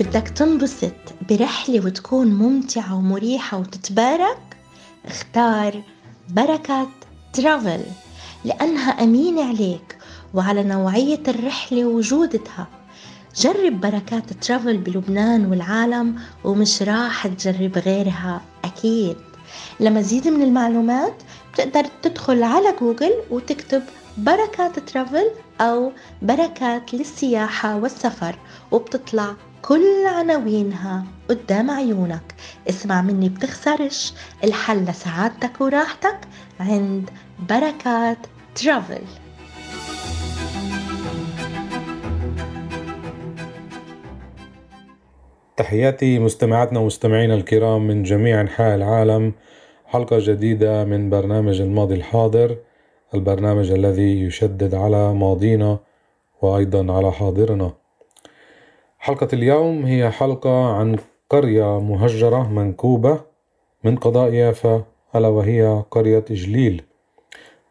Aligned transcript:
بدك 0.00 0.28
تنبسط 0.28 0.92
برحلة 1.28 1.86
وتكون 1.86 2.26
ممتعة 2.26 2.94
ومريحة 2.98 3.58
وتتبارك 3.58 4.38
اختار 5.06 5.82
بركة 6.28 6.88
ترافل 7.32 7.80
لأنها 8.44 8.90
أمينة 8.90 9.44
عليك 9.44 9.96
وعلى 10.34 10.62
نوعية 10.62 11.22
الرحلة 11.28 11.84
وجودتها. 11.84 12.66
جرب 13.36 13.80
بركات 13.80 14.32
ترافل 14.32 14.76
بلبنان 14.76 15.46
والعالم 15.46 16.18
ومش 16.44 16.82
راح 16.82 17.26
تجرب 17.26 17.78
غيرها 17.78 18.40
أكيد. 18.64 19.16
لمزيد 19.80 20.28
من 20.28 20.42
المعلومات 20.42 21.14
بتقدر 21.54 21.86
تدخل 22.02 22.42
على 22.42 22.74
جوجل 22.80 23.12
وتكتب 23.30 23.82
بركات 24.18 24.78
ترافل 24.78 25.30
أو 25.60 25.92
بركات 26.22 26.94
للسياحة 26.94 27.76
والسفر 27.76 28.38
وبتطلع 28.70 29.34
كل 29.68 30.06
عناوينها 30.06 31.04
قدام 31.28 31.70
عيونك. 31.70 32.34
اسمع 32.68 33.02
مني 33.02 33.28
بتخسرش 33.28 34.12
الحل 34.44 34.84
لسعادتك 34.84 35.60
وراحتك 35.60 36.18
عند 36.60 37.10
بركات 37.48 38.18
ترافل 38.54 39.02
تحياتي 45.56 46.18
مستمعاتنا 46.18 46.80
ومستمعينا 46.80 47.34
الكرام 47.34 47.86
من 47.86 48.02
جميع 48.02 48.40
أنحاء 48.40 48.74
العالم. 48.74 49.32
حلقة 49.86 50.18
جديدة 50.20 50.84
من 50.84 51.10
برنامج 51.10 51.60
الماضي 51.60 51.94
الحاضر 51.94 52.56
البرنامج 53.14 53.70
الذي 53.70 54.20
يشدد 54.22 54.74
على 54.74 55.14
ماضينا 55.14 55.78
وأيضا 56.42 56.92
على 56.92 57.12
حاضرنا. 57.12 57.85
حلقة 59.06 59.28
اليوم 59.32 59.84
هي 59.86 60.10
حلقة 60.10 60.74
عن 60.74 60.96
قرية 61.30 61.80
مهجرة 61.80 62.52
منكوبة 62.52 63.20
من 63.84 63.96
قضاء 63.96 64.32
يافا 64.32 64.84
ألا 65.16 65.28
وهي 65.28 65.82
قرية 65.90 66.24
إجليل 66.30 66.82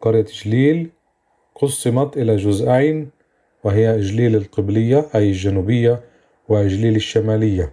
قرية 0.02 0.26
إجليل 0.42 0.90
قسمت 1.56 2.18
إلى 2.18 2.36
جزئين 2.36 3.10
وهي 3.64 3.96
إجليل 3.96 4.36
القبلية 4.36 5.06
أي 5.16 5.30
الجنوبية 5.30 6.00
وإجليل 6.50 6.96
الشمالية. 6.96 7.72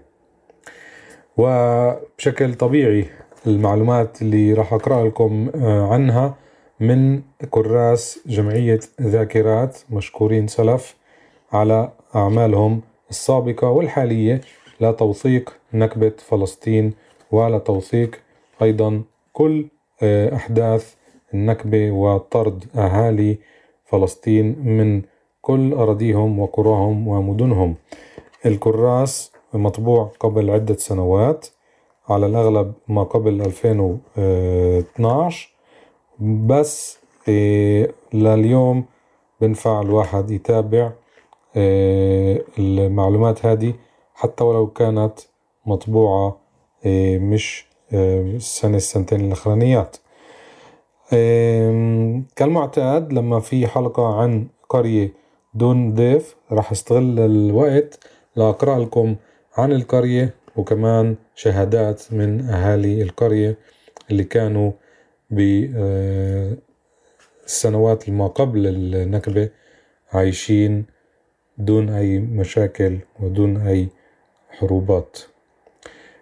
وبشكل 1.36 2.54
طبيعي 2.54 3.06
المعلومات 3.46 4.22
اللي 4.22 4.52
راح 4.52 4.72
أقرأ 4.72 5.08
لكم 5.08 5.50
آه، 5.54 5.92
عنها 5.92 6.34
من 6.80 7.22
كراس 7.50 8.18
جمعية 8.26 8.80
ذاكرات 9.02 9.78
مشكورين 9.90 10.46
سلف 10.46 10.96
على 11.52 11.92
أعمالهم 12.14 12.91
السابقة 13.12 13.70
والحالية 13.70 14.40
لتوثيق 14.80 15.56
نكبة 15.74 16.12
فلسطين 16.18 16.92
ولتوثيق 17.32 18.20
أيضا 18.62 19.02
كل 19.32 19.66
آه، 20.02 20.36
أحداث 20.36 20.94
النكبة 21.34 21.90
وطرد 21.90 22.64
أهالي 22.76 23.38
فلسطين 23.84 24.58
من 24.78 25.02
كل 25.42 25.72
أراضيهم 25.72 26.38
وقراهم 26.38 27.08
ومدنهم. 27.08 27.74
الكراس 28.46 29.32
مطبوع 29.54 30.10
قبل 30.20 30.50
عدة 30.50 30.76
سنوات 30.76 31.46
على 32.08 32.26
الأغلب 32.26 32.72
ما 32.88 33.02
قبل 33.02 33.40
2012 33.40 35.50
بس 36.20 36.98
آه، 37.28 37.88
لليوم 38.12 38.84
بنفع 39.40 39.80
الواحد 39.80 40.30
يتابع 40.30 40.90
المعلومات 42.58 43.46
هذه 43.46 43.74
حتى 44.14 44.44
ولو 44.44 44.66
كانت 44.66 45.12
مطبوعة 45.66 46.40
آه، 46.86 47.18
مش 47.18 47.66
السنة 47.92 48.76
السنتين 48.76 49.20
الأخرانيات. 49.20 49.96
كالمعتاد 52.36 53.12
لما 53.12 53.40
في 53.40 53.66
حلقة 53.66 54.20
عن 54.20 54.46
قرية 54.68 55.12
دون 55.54 55.94
ضيف 55.94 56.36
راح 56.52 56.70
استغل 56.72 57.20
الوقت 57.20 57.98
لأقرأ 58.36 58.78
لكم 58.78 59.16
عن 59.56 59.72
القرية 59.72 60.34
وكمان 60.56 61.16
شهادات 61.34 62.12
من 62.12 62.40
أهالي 62.40 63.02
القرية 63.02 63.58
اللي 64.10 64.24
كانوا 64.24 64.72
بالسنوات 65.30 66.60
ما 68.10 68.26
قبل 68.26 68.66
النكبة 68.66 69.48
عايشين 70.12 70.84
دون 71.58 71.88
أي 71.88 72.18
مشاكل 72.18 72.98
ودون 73.20 73.56
أي 73.56 73.88
حروبات. 74.50 75.18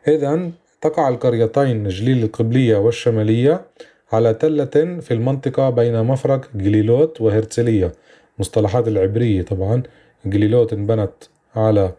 إذا 0.09 0.51
تقع 0.81 1.09
القريتين 1.09 1.89
جليل 1.89 2.25
القبلية 2.25 2.77
والشمالية 2.77 3.67
على 4.13 4.35
تلة 4.35 5.01
في 5.01 5.11
المنطقة 5.15 5.71
بين 5.71 6.05
مفرق 6.05 6.49
جليلوت 6.55 7.21
وهرتسلية 7.21 7.93
مصطلحات 8.39 8.89
العبرية 8.89 9.43
طبعا. 9.43 9.83
جليلوت 10.27 10.73
انبنت 10.73 11.13
على 11.55 11.93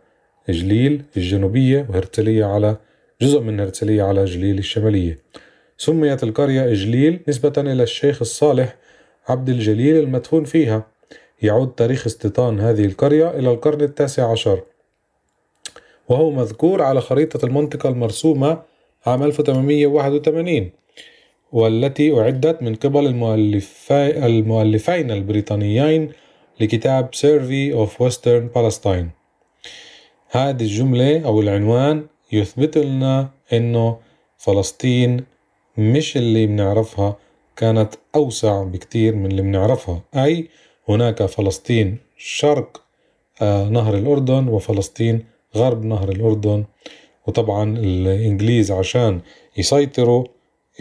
جليل 0.50 1.02
الجنوبية 1.18 1.86
وهرتسلية 1.90 2.46
على 2.46 2.78
جزء 3.22 3.40
من 3.40 3.60
هرتسلية 3.60 4.04
على 4.04 4.26
جليل 4.26 4.58
الشمالية. 4.58 5.18
سميت 5.78 6.24
القرية 6.24 6.72
إجليل 6.72 7.20
نسبة 7.28 7.54
إلى 7.58 7.84
الشيخ 7.84 8.18
الصالح 8.22 8.76
عبد 9.28 9.50
الجليل 9.50 9.96
المدفون 10.04 10.44
فيها. 10.44 10.88
يعود 11.42 11.76
تاريخ 11.76 12.06
استيطان 12.06 12.60
هذه 12.60 12.86
القرية 12.86 13.30
إلى 13.30 13.52
القرن 13.52 13.82
التاسع 13.82 14.32
عشر. 14.32 14.64
وهو 16.10 16.32
مذكور 16.32 16.82
على 16.82 17.02
خريطة 17.02 17.46
المنطقة 17.46 17.90
المرسومة 17.90 18.62
عام 19.06 19.24
1881 19.24 20.72
والتي 21.52 22.20
أعدت 22.20 22.62
من 22.62 22.76
قبل 22.76 23.06
المؤلفي 23.06 24.26
المؤلفين 24.26 25.12
البريطانيين 25.12 26.12
لكتاب 26.60 27.10
Survey 27.16 27.76
of 27.76 27.90
Western 28.06 28.58
Palestine. 28.58 29.06
هذه 30.30 30.62
الجملة 30.62 31.26
أو 31.26 31.42
العنوان 31.42 32.06
يثبت 32.32 32.78
لنا 32.78 33.30
أنه 33.54 33.98
فلسطين 34.38 35.24
مش 35.78 36.18
اللي 36.18 36.48
بنعرفها 36.48 37.18
كانت 37.56 37.94
أوسع 38.16 38.64
بكتير 38.64 39.16
من 39.16 39.26
اللي 39.26 39.42
بنعرفها 39.42 40.02
أي 40.16 40.48
هناك 40.90 41.26
فلسطين 41.26 41.98
شرق 42.18 42.82
آه، 43.42 43.70
نهر 43.70 43.98
الأردن 43.98 44.48
وفلسطين 44.48 45.26
غرب 45.56 45.86
نهر 45.86 46.10
الأردن. 46.10 46.66
وطبعا 47.28 47.78
الإنجليز 47.78 48.72
عشان 48.72 49.22
يسيطروا 49.58 50.26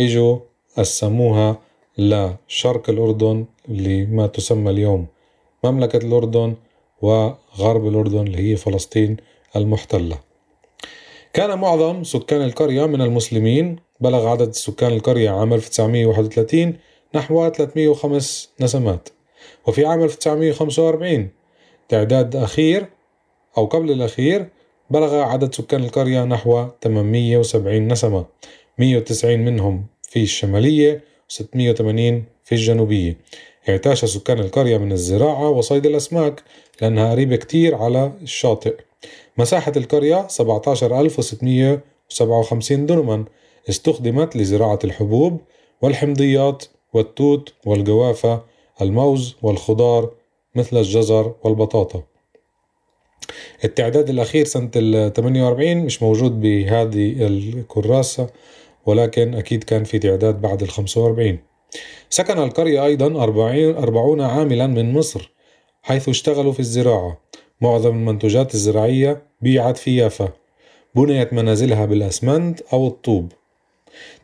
إجوا 0.00 0.38
قسموها 0.78 1.58
لشرق 1.98 2.90
الأردن 2.90 3.44
اللي 3.68 4.06
ما 4.06 4.26
تسمى 4.26 4.70
اليوم 4.70 5.06
مملكة 5.64 5.96
الأردن 5.96 6.54
وغرب 7.02 7.88
الأردن 7.88 8.26
اللي 8.26 8.50
هي 8.52 8.56
فلسطين 8.56 9.16
المحتلة. 9.56 10.18
كان 11.32 11.58
معظم 11.58 12.04
سكان 12.04 12.42
القرية 12.42 12.86
من 12.86 13.00
المسلمين 13.02 13.76
بلغ 14.00 14.28
عدد 14.28 14.52
سكان 14.52 14.92
القرية 14.92 15.30
عام 15.30 15.54
1931 15.54 16.76
نحو 17.14 17.48
305 17.48 18.48
نسمات. 18.60 19.08
وفي 19.66 19.86
عام 19.86 20.02
1945 20.02 21.28
تعداد 21.88 22.36
أخير 22.36 22.86
أو 23.58 23.66
قبل 23.66 23.90
الأخير 23.90 24.48
بلغ 24.90 25.14
عدد 25.14 25.54
سكان 25.54 25.84
القرية 25.84 26.24
نحو 26.24 26.66
870 26.82 27.88
نسمة 27.88 28.24
190 28.78 29.40
منهم 29.40 29.86
في 30.02 30.22
الشمالية 30.22 31.04
و680 31.32 32.22
في 32.44 32.52
الجنوبية. 32.52 33.16
اعتاش 33.68 34.04
سكان 34.04 34.38
القرية 34.38 34.78
من 34.78 34.92
الزراعة 34.92 35.48
وصيد 35.48 35.86
الأسماك 35.86 36.42
لأنها 36.82 37.10
قريبة 37.10 37.36
كتير 37.36 37.74
على 37.74 38.12
الشاطئ. 38.22 38.76
مساحة 39.38 39.72
القرية 39.76 40.26
17657 40.28 42.86
دنما 42.86 43.24
استخدمت 43.68 44.36
لزراعة 44.36 44.78
الحبوب 44.84 45.40
والحمضيات 45.82 46.64
والتوت 46.92 47.52
والجوافة 47.66 48.42
الموز 48.82 49.36
والخضار 49.42 50.10
مثل 50.54 50.76
الجزر 50.76 51.34
والبطاطا. 51.44 52.02
التعداد 53.64 54.10
الأخير 54.10 54.44
سنة 54.44 54.70
ال 54.76 55.12
48 55.12 55.76
مش 55.76 56.02
موجود 56.02 56.40
بهذه 56.40 57.26
الكراسة 57.26 58.26
ولكن 58.86 59.34
أكيد 59.34 59.64
كان 59.64 59.84
في 59.84 59.98
تعداد 59.98 60.40
بعد 60.40 60.62
ال 60.62 60.68
45 60.70 61.38
سكن 62.10 62.38
القرية 62.38 62.84
أيضا 62.84 63.22
40 63.22 63.76
40 63.76 64.20
عاملا 64.20 64.66
من 64.66 64.92
مصر 64.92 65.32
حيث 65.82 66.08
اشتغلوا 66.08 66.52
في 66.52 66.60
الزراعة. 66.60 67.20
معظم 67.60 67.90
المنتوجات 67.90 68.54
الزراعية 68.54 69.22
بيعت 69.40 69.76
في 69.76 69.96
يافا. 69.96 70.28
بنيت 70.94 71.32
منازلها 71.32 71.84
بالأسمنت 71.84 72.60
أو 72.72 72.86
الطوب. 72.86 73.32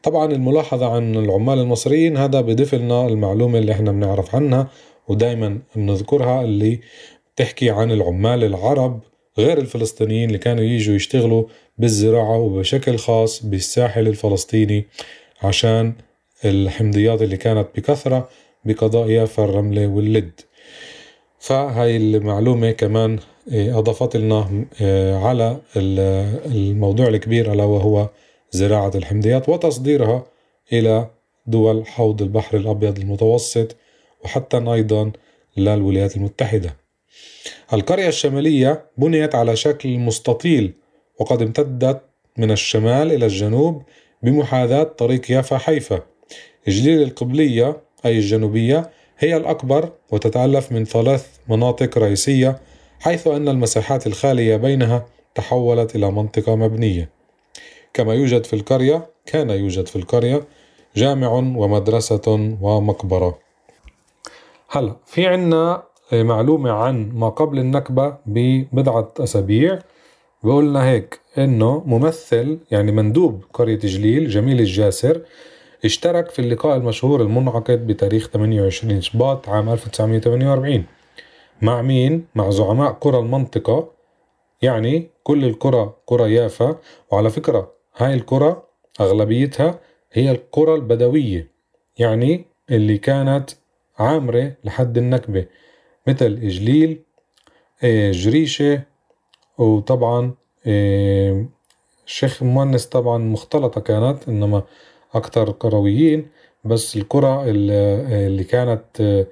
طبعا 0.03 0.33
الملاحظة 0.33 0.93
عن 0.95 1.17
العمال 1.17 1.59
المصريين 1.59 2.17
هذا 2.17 2.41
بضيف 2.41 2.75
لنا 2.75 3.07
المعلومة 3.07 3.59
اللي 3.59 3.73
إحنا 3.73 3.93
بنعرف 3.93 4.35
عنها 4.35 4.69
ودايما 5.09 5.59
بنذكرها 5.77 6.45
اللي 6.45 6.81
تحكي 7.37 7.71
عن 7.71 7.93
العمال 7.93 8.45
العرب 8.45 9.01
غير 9.39 9.59
الفلسطينيين 9.59 10.29
اللي 10.29 10.39
كانوا 10.39 10.65
يجوا 10.65 10.95
يشتغلوا 10.95 11.45
بالزراعة 11.79 12.39
وبشكل 12.39 12.99
خاص 12.99 13.43
بالساحل 13.47 14.09
الفلسطيني 14.09 14.87
عشان 15.43 15.93
الحمضيات 16.45 17.23
اللي 17.23 17.37
كانت 17.37 17.69
بكثرة 17.77 18.29
بقضاء 18.65 19.11
يافا 19.11 19.45
الرملة 19.45 19.87
واللد. 19.87 20.41
فهاي 21.39 21.97
المعلومة 21.97 22.71
كمان 22.71 23.19
إيه، 23.53 23.79
أضافت 23.79 24.17
لنا 24.17 24.67
إيه، 24.81 25.15
على 25.15 25.57
الموضوع 26.47 27.09
الكبير 27.09 27.53
ألا 27.53 27.65
وهو 27.65 28.09
زراعة 28.51 28.91
الحمضيات 28.95 29.49
وتصديرها 29.49 30.25
إلى 30.73 31.11
دول 31.47 31.87
حوض 31.87 32.23
البحر 32.23 32.57
الأبيض 32.57 32.99
المتوسط 32.99 33.77
وحتى 34.25 34.57
أيضا 34.57 35.13
للولايات 35.57 36.17
المتحدة. 36.17 36.77
القرية 37.73 38.09
الشمالية 38.09 38.91
بنيت 38.97 39.35
على 39.35 39.57
شكل 39.57 39.99
مستطيل 39.99 40.75
وقد 41.21 41.43
امتدت 41.43 42.01
من 42.39 42.51
الشمال 42.51 43.13
إلى 43.13 43.27
الجنوب 43.27 43.83
بمحاذاة 44.23 44.83
طريق 44.83 45.31
يافا 45.31 45.59
حيفا. 45.59 46.03
إجليل 46.69 47.03
القبلية 47.03 47.81
أي 48.05 48.17
الجنوبية 48.19 48.91
هي 49.19 49.37
الأكبر 49.37 49.93
وتتألف 50.13 50.73
من 50.73 50.85
ثلاث 50.85 51.27
مناطق 51.49 51.99
رئيسية 51.99 52.59
حيث 53.01 53.27
أن 53.27 53.49
المساحات 53.49 54.07
الخالية 54.07 54.57
بينها 54.57 55.07
تحولت 55.35 55.97
إلى 55.97 56.11
منطقة 56.11 56.57
مبنية. 56.57 57.16
كما 57.97 58.15
يوجد 58.15 58.45
في 58.45 58.57
القرية 58.57 59.07
كان 59.27 59.51
يوجد 59.51 59.87
في 59.87 59.97
القرية 59.97 60.45
جامع 60.97 61.29
ومدرسة 61.29 62.57
ومقبرة. 62.61 63.39
هلا 64.69 64.97
في 65.07 65.27
عنا 65.27 65.83
معلومة 66.13 66.71
عن 66.71 67.13
ما 67.15 67.29
قبل 67.29 67.59
النكبة 67.59 68.17
ببضعة 68.27 69.13
أسابيع. 69.21 69.79
بقولنا 70.43 70.89
هيك 70.89 71.21
إنه 71.39 71.83
ممثل 71.87 72.59
يعني 72.71 72.93
مندوب 72.93 73.45
قرية 73.53 73.79
جليل 73.79 74.29
جميل 74.29 74.61
الجاسر 74.61 75.21
اشترك 75.85 76.31
في 76.31 76.39
اللقاء 76.39 76.77
المشهور 76.77 77.23
المنعقد 77.23 77.87
بتاريخ 77.87 78.29
28 78.29 79.01
شباط 79.01 79.49
عام 79.49 79.69
1948 79.69 80.85
مع 81.63 81.83
مين؟ 81.83 82.27
مع 82.35 82.51
زعماء 82.51 82.93
قرى 82.93 83.19
المنطقة 83.19 83.89
يعني 84.63 85.11
كل 85.23 85.45
القرى 85.45 85.93
قرى 86.07 86.35
يافا. 86.35 86.77
وعلى 87.11 87.31
فكرة 87.31 87.76
هاي 87.99 88.15
القرى 88.15 88.63
أغلبيتها 89.01 89.81
هي 90.13 90.31
القرى 90.31 90.75
البدوية 90.75 91.51
يعني 91.99 92.45
اللي 92.71 92.99
كانت 92.99 93.51
عامرة 93.99 94.53
لحد 94.65 94.99
النكبة 94.99 95.47
مثل 96.07 96.41
إجليل 96.43 97.03
آه، 97.85 98.11
جريشة 98.11 98.83
وطبعا 99.59 100.35
آه، 100.67 101.47
الشيخ 102.07 102.43
مونس 102.43 102.87
طبعا 102.87 103.19
مختلطة 103.19 103.81
كانت 103.81 104.29
إنما 104.29 104.63
أكثر 105.15 105.51
قرويين 105.51 106.29
بس 106.65 106.97
القرى 106.97 107.51
اللي 107.51 108.45
كانت 108.45 109.27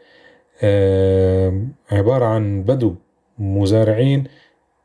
آه، 0.62 1.62
عبارة 1.90 2.24
عن 2.24 2.62
بدو 2.62 2.94
مزارعين 3.38 4.24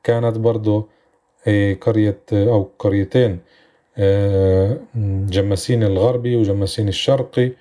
كانت 0.03 0.37
برضو 0.37 0.89
قرية 1.81 2.19
أو 2.33 2.69
قريتين. 2.79 3.39
جماسين 5.29 5.83
الغربي 5.83 6.35
وجماسين 6.35 6.87
الشرقي. 6.87 7.51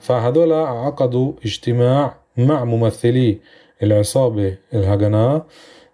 فهذول 0.00 0.52
عقدوا 0.52 1.32
اجتماع 1.44 2.16
مع 2.36 2.64
ممثلي 2.64 3.38
العصابة 3.82 4.56
الهجناء 4.74 5.46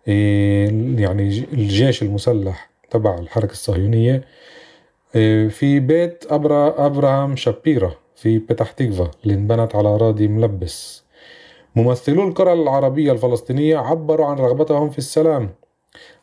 إيه، 0.09 0.69
يعني 0.99 1.45
الجيش 1.53 2.03
المسلح 2.03 2.71
تبع 2.91 3.19
الحركة 3.19 3.53
الصهيونية. 3.53 4.25
إيه، 5.15 5.49
في 5.49 5.81
بيت 5.81 6.25
أبرا 6.31 6.87
أبراهام 6.87 7.37
شابيرا 7.37 7.93
في 8.17 8.39
بتح 8.39 8.71
تيكفا 8.73 9.11
اللي 9.25 9.35
انبنت 9.35 9.77
على 9.77 9.89
أراضي 9.89 10.29
ملبس. 10.29 11.05
ممثلو 11.77 12.29
القرى 12.29 12.53
العربية 12.53 13.13
الفلسطينية 13.13 13.77
عبروا 13.79 14.27
عن 14.27 14.37
رغبتهم 14.37 14.91
في 14.91 14.99
السلام. 14.99 15.51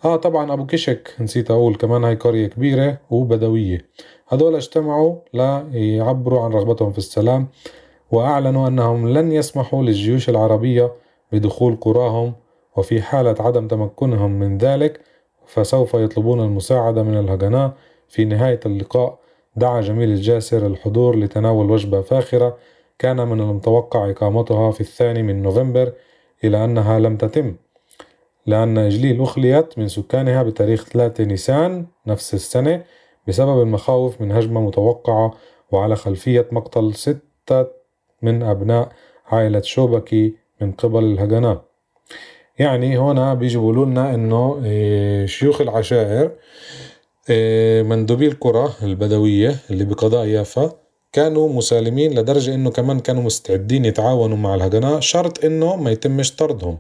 آه 0.06 0.16
طبعا 0.16 0.54
أبو 0.54 0.66
كشك 0.66 1.16
نسيت 1.20 1.52
أقول 1.52 1.76
كمان 1.76 2.04
هاي 2.04 2.16
قرية 2.16 2.48
كبيرة 2.48 2.98
وبدوية. 3.10 3.86
هذول 4.28 4.56
اجتمعوا 4.56 5.16
ليعبروا 5.34 6.42
عن 6.42 6.52
رغبتهم 6.52 6.92
في 6.92 6.98
السلام 6.98 7.48
وأعلنوا 8.12 8.68
أنهم 8.68 9.10
لن 9.10 9.32
يسمحوا 9.32 9.84
للجيوش 9.84 10.30
العربية 10.30 10.92
بدخول 11.32 11.78
قراهم 11.82 12.34
وفي 12.78 13.02
حالة 13.02 13.36
عدم 13.40 13.68
تمكنهم 13.68 14.32
من 14.32 14.58
ذلك 14.58 15.02
فسوف 15.46 15.94
يطلبون 15.94 16.40
المساعدة 16.42 17.04
من 17.04 17.18
الهجناء. 17.18 17.74
في 18.14 18.26
نهاية 18.26 18.60
اللقاء 18.66 19.20
دعا 19.56 19.82
جميل 19.82 20.10
الجاسر 20.10 20.68
الحضور 20.68 21.16
لتناول 21.20 21.72
وجبة 21.72 22.02
فاخرة 22.02 22.58
كان 23.00 23.28
من 23.28 23.40
المتوقع 23.40 24.10
إقامتها 24.10 24.72
في 24.72 24.82
الثاني 24.82 25.24
من 25.24 25.42
نوفمبر 25.42 25.94
إلى 26.44 26.66
أنها 26.66 27.00
لم 27.00 27.18
تتم. 27.18 27.56
لأن 28.46 28.78
إجليل 28.78 29.22
أخليت 29.22 29.78
من 29.80 29.88
سكانها 29.88 30.44
بتاريخ 30.44 30.84
3 30.84 31.24
نيسان 31.24 31.86
نفس 32.08 32.34
السنة 32.34 32.84
بسبب 33.28 33.62
المخاوف 33.62 34.22
من 34.22 34.32
هجمة 34.32 34.62
متوقعة 34.62 35.34
وعلى 35.72 35.96
خلفية 35.96 36.48
مقتل 36.52 36.94
ستة 36.94 37.66
من 38.22 38.44
أبناء 38.44 38.90
عائلة 39.28 39.62
شوبكي 39.62 40.34
من 40.62 40.72
قبل 40.72 41.04
الهجناء 41.04 41.64
يعني 42.60 42.98
هنا 42.98 43.34
بيجيبوا 43.34 43.86
لنا 43.86 44.14
إنه 44.16 44.62
إيه، 44.66 45.26
شيوخ 45.26 45.62
العشائر 45.62 46.32
إيه، 47.30 47.84
مندوبي 47.84 48.28
القرى 48.28 48.70
البدوية 48.84 49.56
اللي 49.70 49.86
بقضاء 49.86 50.26
يافا 50.28 50.72
كانوا 51.14 51.50
مسالمين 51.50 52.20
لدرجة 52.20 52.56
إنه 52.56 52.72
كمان 52.72 53.00
كانوا 53.00 53.24
مستعدين 53.24 53.86
يتعاونوا 53.86 54.38
مع 54.38 54.56
الهجناء 54.56 55.00
شرط 55.00 55.46
إنه 55.46 55.76
ما 55.76 55.92
يتمش 55.92 56.36
طردهم. 56.36 56.78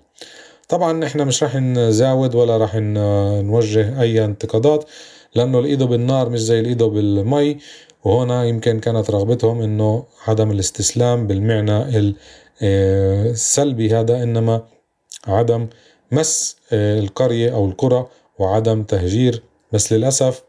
طبعا 0.74 1.06
إحنا 1.06 1.24
مش 1.24 1.44
راح 1.44 1.56
نزاود 1.56 2.36
ولا 2.36 2.58
راح 2.58 2.76
نوجه 2.76 4.02
أي 4.02 4.26
انتقادات 4.26 4.86
لأنه 5.36 5.60
الايده 5.60 5.86
بالنار 5.86 6.30
مش 6.30 6.40
زي 6.40 6.60
الايده 6.60 6.86
بالمي 6.88 7.58
وهنا 8.04 8.44
يمكن 8.44 8.80
كانت 8.80 9.12
رغبتهم 9.12 9.62
إنه 9.62 10.06
عدم 10.28 10.52
الاستسلام 10.52 11.28
بالمعنى 11.28 12.14
السلبي 12.62 13.96
هذا 13.96 14.24
إنما 14.24 14.64
عدم 15.28 15.68
مس 16.12 16.58
القرية 16.74 17.54
أو 17.54 17.66
القرى 17.66 18.08
وعدم 18.40 18.84
تهجير. 18.84 19.44
بس 19.72 19.94
للأسف 19.94 20.44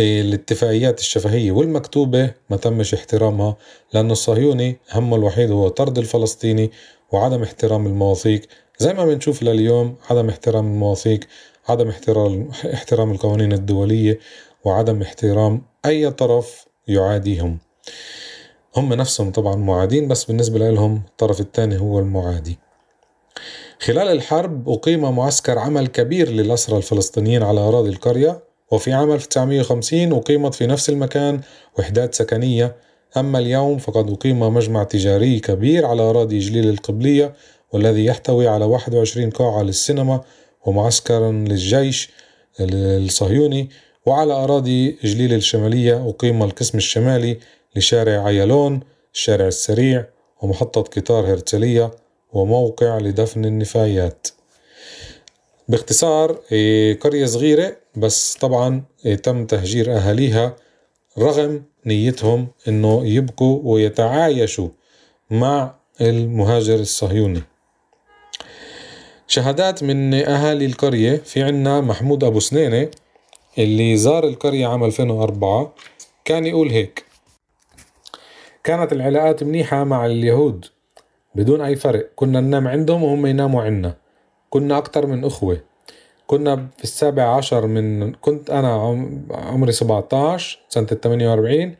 الاتفاقيات 0.00 1.00
الشفهية 1.00 1.52
والمكتوبة 1.52 2.34
ما 2.50 2.56
تمش 2.56 2.94
احترامها 2.94 3.56
لأنه 3.92 4.12
الصهيوني 4.12 4.76
همه 4.92 5.16
الوحيد 5.16 5.50
هو 5.50 5.68
طرد 5.68 5.98
الفلسطيني 5.98 6.70
وعدم 7.12 7.42
احترام 7.42 7.86
المواثيق. 7.86 8.42
زي 8.78 8.92
ما 8.92 9.04
بنشوف 9.04 9.42
لليوم 9.42 9.96
عدم 10.10 10.28
احترام 10.28 10.66
المواثيق 10.66 11.20
عدم 11.68 11.88
احترام 11.88 12.50
احترام 12.74 13.10
القوانين 13.10 13.52
الدولية 13.52 14.18
وعدم 14.64 15.02
احترام 15.02 15.62
أي 15.86 16.10
طرف 16.10 16.66
يعاديهم. 16.88 17.58
هم 18.76 18.92
نفسهم 18.92 19.32
طبعا 19.32 19.56
معادين 19.56 20.08
بس 20.08 20.24
بالنسبة 20.24 20.70
لهم 20.70 21.02
الطرف 21.08 21.40
الثاني 21.40 21.78
هو 21.78 21.98
المعادي. 21.98 22.58
خلال 23.80 24.08
الحرب 24.08 24.68
أقيم 24.68 25.16
معسكر 25.16 25.58
عمل 25.58 25.86
كبير 25.86 26.28
للأسرى 26.28 26.76
الفلسطينيين 26.76 27.42
على 27.42 27.60
أراضي 27.60 27.90
القرية 27.90 28.40
وفي 28.70 28.92
عام 28.92 29.12
1950 29.12 30.12
أقيمت 30.12 30.54
في 30.54 30.66
نفس 30.66 30.88
المكان 30.88 31.40
وحدات 31.78 32.14
سكنية. 32.14 32.76
أما 33.16 33.38
اليوم 33.38 33.78
فقد 33.78 34.10
أقيم 34.10 34.40
مجمع 34.40 34.84
تجاري 34.84 35.40
كبير 35.40 35.86
على 35.86 36.02
أراضي 36.02 36.38
جليل 36.38 36.68
القبلية 36.68 37.34
والذي 37.72 38.04
يحتوي 38.04 38.48
على 38.48 38.64
21 38.64 39.30
قاعة 39.30 39.62
للسينما 39.62 40.20
ومعسكرا 40.66 41.32
للجيش 41.32 42.10
الصهيوني 42.60 43.70
وعلى 44.06 44.32
أراضي 44.32 44.98
جليل 45.04 45.34
الشمالية 45.34 46.08
أقيم 46.08 46.42
القسم 46.42 46.78
الشمالي 46.78 47.38
لشارع 47.76 48.24
عيالون 48.24 48.80
الشارع 49.14 49.46
السريع 49.46 50.04
ومحطة 50.42 50.80
قطار 50.82 51.32
هرتلية 51.32 51.90
وموقع 52.32 52.98
لدفن 52.98 53.44
النفايات. 53.44 54.28
باختصار 55.68 56.40
إيه، 56.52 56.98
قرية 57.00 57.26
صغيرة 57.26 57.76
بس 57.96 58.34
طبعا 58.40 58.84
إيه، 59.06 59.14
تم 59.14 59.46
تهجير 59.46 59.96
أهاليها 59.96 60.56
رغم 61.18 61.62
نيتهم 61.86 62.48
إنه 62.68 63.06
يبقوا 63.06 63.60
ويتعايشوا 63.64 64.68
مع 65.30 65.74
المهاجر 66.00 66.74
الصهيوني. 66.74 67.42
شهادات 69.28 69.82
من 69.82 70.14
أهالي 70.14 70.66
القرية. 70.66 71.16
في 71.16 71.42
عنا 71.42 71.80
محمود 71.80 72.24
أبو 72.24 72.40
سنينة 72.40 72.88
اللي 73.58 73.96
زار 73.96 74.24
القرية 74.24 74.66
عام 74.66 74.84
2004 74.84 75.72
كان 76.24 76.46
يقول 76.46 76.70
هيك 76.70 77.04
كانت 78.64 78.92
العلاقات 78.92 79.42
منيحة 79.42 79.84
مع 79.84 80.06
اليهود 80.06 80.66
بدون 81.34 81.60
أي 81.60 81.76
فرق. 81.76 82.10
كنا 82.16 82.40
ننام 82.40 82.68
عندهم 82.68 83.02
وهم 83.02 83.26
يناموا 83.26 83.62
عنا. 83.62 83.94
كنا 84.50 84.78
أكتر 84.78 85.06
من 85.06 85.24
أخوة. 85.24 85.60
كنا 86.26 86.66
في 86.76 86.84
السابع 86.84 87.36
عشر 87.36 87.66
من 87.66 88.12
كنت 88.12 88.50
أنا 88.50 88.96
عمري 89.30 89.72
17 89.72 90.58
سنة 90.68 90.86
48 90.86 91.76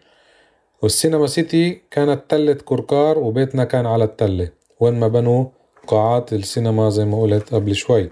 والسينما 0.83 1.27
سيتي 1.27 1.81
كانت 1.91 2.23
تلة 2.29 2.53
كركار 2.53 3.19
وبيتنا 3.19 3.65
كان 3.65 3.87
على 3.87 4.05
التلة. 4.05 4.49
وين 4.81 4.95
ما 5.01 5.09
بنوا 5.09 5.47
قاعات 5.87 6.33
السينما 6.33 6.91
زي 6.91 7.05
ما 7.05 7.21
قلت 7.23 7.55
قبل 7.55 7.75
شوي. 7.75 8.11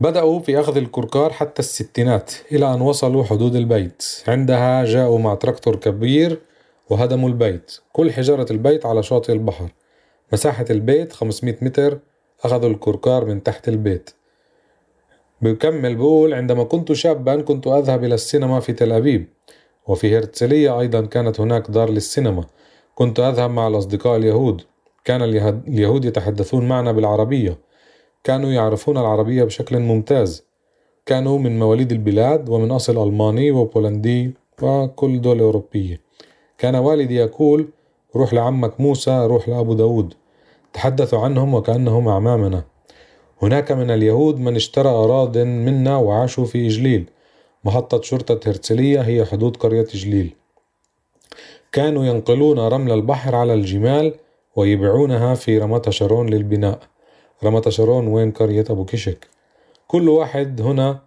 بدأوا 0.00 0.40
في 0.40 0.60
أخذ 0.60 0.76
الكركار 0.76 1.32
حتى 1.32 1.60
الستينات 1.60 2.32
إلى 2.52 2.74
أن 2.74 2.80
وصلوا 2.80 3.24
حدود 3.24 3.56
البيت. 3.56 4.04
عندها 4.28 4.84
جاءوا 4.84 5.18
مع 5.18 5.34
تراكتور 5.34 5.76
كبير 5.76 6.40
وهدموا 6.90 7.28
البيت. 7.28 7.76
كل 7.92 8.12
حجارة 8.12 8.52
البيت 8.52 8.86
على 8.86 9.02
شاطئ 9.02 9.32
البحر. 9.32 9.68
مساحة 10.32 10.64
البيت 10.70 11.12
500 11.12 11.56
متر. 11.62 11.98
أخذوا 12.44 12.70
الكركار 12.70 13.24
من 13.24 13.42
تحت 13.42 13.68
البيت. 13.68 14.10
بكمل 15.42 15.96
بقول 15.96 16.34
عندما 16.34 16.64
كنت 16.64 16.92
شابا 16.92 17.40
كنت 17.42 17.66
أذهب 17.66 18.04
إلى 18.04 18.14
السينما 18.14 18.60
في 18.60 18.72
تل 18.72 18.92
أبيب. 18.92 19.28
وفي 19.86 20.18
هرتسلية 20.18 20.80
أيضا 20.80 21.06
كانت 21.06 21.40
هناك 21.40 21.70
دار 21.70 21.90
للسينما. 21.90 22.44
كنت 22.94 23.20
أذهب 23.20 23.50
مع 23.50 23.68
الأصدقاء 23.68 24.16
اليهود. 24.16 24.62
كان 25.08 25.22
اليهود 25.68 26.04
يتحدثون 26.04 26.68
معنا 26.68 26.92
بالعربية. 26.92 27.58
كانوا 28.24 28.50
يعرفون 28.50 28.98
العربية 28.98 29.44
بشكل 29.44 29.78
ممتاز. 29.78 30.44
كانوا 31.06 31.38
من 31.38 31.58
مواليد 31.58 31.92
البلاد 31.92 32.48
ومن 32.48 32.70
أصل 32.70 33.08
ألماني 33.08 33.50
وبولندي 33.50 34.34
وكل 34.62 35.20
دولة 35.20 35.44
أوروبية. 35.44 36.00
كان 36.58 36.74
والدي 36.74 37.16
يقول 37.16 37.68
روح 38.16 38.34
لعمك 38.34 38.80
موسى 38.80 39.26
روح 39.26 39.48
لأبو 39.48 39.74
داود. 39.74 40.14
تحدثوا 40.72 41.18
عنهم 41.18 41.54
وكأنهم 41.54 42.08
أعمامنا. 42.08 42.64
هناك 43.42 43.72
من 43.72 43.90
اليهود 43.90 44.40
من 44.40 44.56
اشترى 44.56 44.88
أراض 44.88 45.38
منا 45.38 45.96
وعاشوا 45.96 46.44
في 46.44 46.66
إجليل. 46.66 47.10
محطة 47.64 48.00
شرطة 48.02 48.50
هرتسلية 48.50 49.00
هي 49.00 49.24
حدود 49.24 49.56
قرية 49.56 49.88
إجليل. 49.94 50.34
كانوا 51.72 52.04
ينقلون 52.04 52.58
رمل 52.58 52.92
البحر 52.92 53.34
على 53.34 53.54
الجمال 53.54 54.14
ويبيعونها 54.58 55.34
في 55.34 55.58
رمة 55.58 55.82
شارون 55.90 56.28
للبناء. 56.28 56.78
رمة 57.44 57.62
شارون 57.68 58.06
وين 58.06 58.30
قرية 58.32 58.64
أبو 58.70 58.84
كشك. 58.84 59.28
كل 59.86 60.08
واحد 60.08 60.60
هنا 60.60 61.00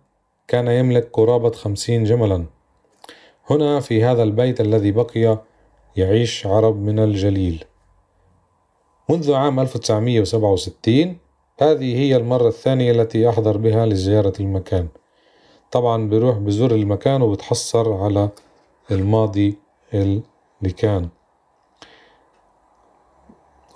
كان 0.48 0.68
يملك 0.68 1.10
قرابة 1.14 1.52
خمسين 1.52 2.04
جملا. 2.04 2.46
هنا 3.50 3.80
في 3.80 4.04
هذا 4.04 4.24
البيت 4.24 4.62
الذي 4.62 4.92
بقي 4.92 5.40
يعيش 5.96 6.46
عرب 6.46 6.82
من 6.82 7.00
الجليل. 7.00 7.64
منذ 9.10 9.34
عام 9.34 9.60
1967 9.60 11.18
هذه 11.62 11.98
هي 11.98 12.16
المرة 12.16 12.48
الثانية 12.48 12.92
التي 12.92 13.30
أحضر 13.30 13.58
بها 13.58 13.86
لزيارة 13.86 14.34
المكان. 14.40 14.88
طبعا 15.72 16.10
بروح 16.10 16.38
بزور 16.38 16.72
المكان 16.72 17.22
وبتحصر 17.22 17.94
على 17.94 18.30
الماضي 18.92 19.58
اللي 19.94 20.72
كان. 20.78 21.10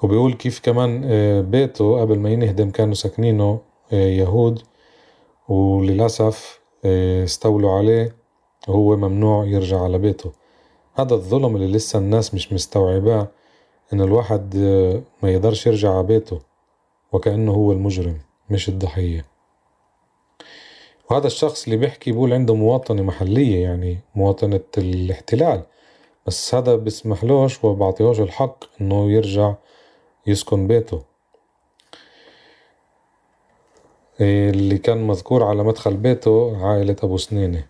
وبيقول 0.05 0.33
كيف 0.33 0.59
كمان 0.59 1.01
آه، 1.05 1.41
بيته 1.41 2.01
قبل 2.01 2.19
ما 2.19 2.29
ينهدم 2.29 2.69
كانوا 2.69 2.93
ساكنينه 2.93 3.59
آه، 3.93 4.07
يهود 4.07 4.61
وللأسف 5.49 6.59
آه، 6.85 7.23
استولوا 7.23 7.71
عليه 7.71 8.15
وهو 8.67 8.95
ممنوع 8.95 9.45
يرجع 9.45 9.81
على 9.83 9.97
بيته. 9.97 10.31
هذا 10.93 11.13
الظلم 11.13 11.55
اللي 11.55 11.77
لسه 11.77 11.99
الناس 11.99 12.33
مش 12.33 12.53
مستوعباه 12.53 13.27
إن 13.93 14.01
الواحد 14.01 14.55
ما 15.23 15.31
يقدرش 15.31 15.67
يرجع 15.67 15.93
على 15.93 16.03
بيته 16.03 16.39
وكأنه 17.11 17.51
هو 17.51 17.71
المجرم 17.71 18.17
مش 18.49 18.69
الضحية. 18.69 19.25
وهذا 21.11 21.27
الشخص 21.27 21.63
اللي 21.63 21.77
بيحكي 21.77 22.11
بيقول 22.11 22.33
عنده 22.33 22.55
مواطنة 22.55 23.03
محلية 23.03 23.63
يعني 23.63 23.99
مواطنة 24.15 24.61
الاحتلال. 24.77 25.63
بس 26.27 26.55
هذا 26.55 26.75
بسمحلوش 26.75 27.63
وبعطيهوش 27.63 28.19
الحق 28.19 28.63
إنه 28.81 29.11
يرجع 29.11 29.55
يسكن 30.27 30.67
بيته. 30.67 31.03
اللي 34.21 34.77
كان 34.77 35.07
مذكور 35.07 35.43
على 35.43 35.63
مدخل 35.63 35.97
بيته 35.97 36.65
عائلة 36.67 36.95
أبو 37.03 37.17
سنينة. 37.17 37.67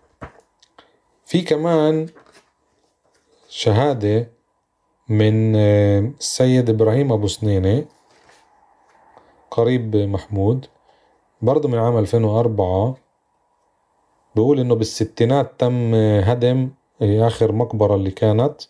في 1.24 1.42
كمان 1.42 2.08
شهادة 3.48 4.30
من 5.08 5.56
السيد 5.56 6.70
إبراهيم 6.70 7.12
أبو 7.12 7.26
سنينة 7.26 7.84
قريب 9.50 9.96
محمود. 9.96 10.66
برضه 11.42 11.68
من 11.68 11.78
عام 11.78 11.98
2004 11.98 12.96
بيقول 14.34 14.60
إنه 14.60 14.74
بالستينات 14.74 15.60
تم 15.60 15.94
هدم 15.94 16.70
آخر 17.02 17.52
مقبرة 17.52 17.94
اللي 17.94 18.10
كانت. 18.10 18.62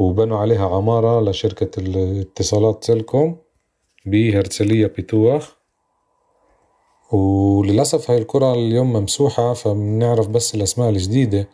وبنوا 0.00 0.38
عليها 0.38 0.68
عمارة 0.68 1.20
لشركة 1.20 1.80
الاتصالات 1.80 2.84
سيلكوم 2.84 3.36
بهرتسلية 4.06 4.86
بيتوخ. 4.86 5.50
وللأسف 7.12 8.10
هاي 8.10 8.18
القرى 8.18 8.52
اليوم 8.52 8.92
ممسوحة 8.92 9.52
فبنعرف 9.52 10.28
بس 10.28 10.54
الأسماء 10.54 10.90
الجديدة 10.90 11.48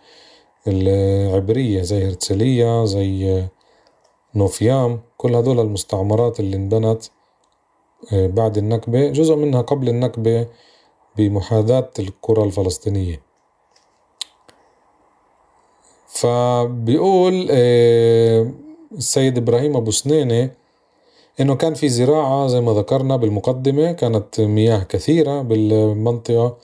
العبرية 0.67 1.83
زي 1.83 2.09
هرتسلية 2.09 2.85
زي 2.85 3.45
نوفيام. 4.35 5.01
كل 5.17 5.35
هذول 5.35 5.61
المستعمرات 5.61 6.41
اللي 6.41 6.57
انبنت 6.57 7.05
آه، 8.13 8.27
بعد 8.27 8.59
النكبة 8.59 9.09
جزء 9.09 9.37
منها 9.37 9.61
قبل 9.63 9.89
النكبة 9.89 10.47
بمحاذاة 11.17 11.91
القرى 11.99 12.45
الفلسطينية. 12.45 13.26
فبيقول 16.17 17.49
آه، 17.51 18.51
السيد 18.93 19.39
إبراهيم 19.39 19.77
أبو 19.77 19.91
سنينة 19.91 20.51
إنه 21.41 21.55
كان 21.55 21.75
في 21.75 21.89
زراعة 21.89 22.47
زي 22.47 22.61
ما 22.61 22.73
ذكرنا 22.73 23.17
بالمقدمة 23.17 23.93
كانت 23.93 24.41
مياه 24.41 24.83
كثيرة 24.83 25.43
بالمنطقة 25.43 26.57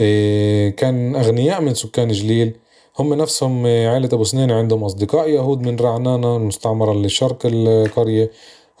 آه، 0.00 0.68
كان 0.68 1.16
أغنياء 1.16 1.60
من 1.60 1.74
سكان 1.74 2.08
جليل. 2.08 2.56
هم 2.98 3.14
نفسهم 3.14 3.66
عائلة 3.66 4.08
أبو 4.12 4.24
سنينة 4.24 4.54
عندهم 4.54 4.84
أصدقاء 4.84 5.28
يهود 5.28 5.62
من 5.62 5.76
رعنانة 5.76 6.36
المستعمرة 6.36 6.92
اللي 6.92 7.08
شرق 7.08 7.38
القرية 7.44 8.30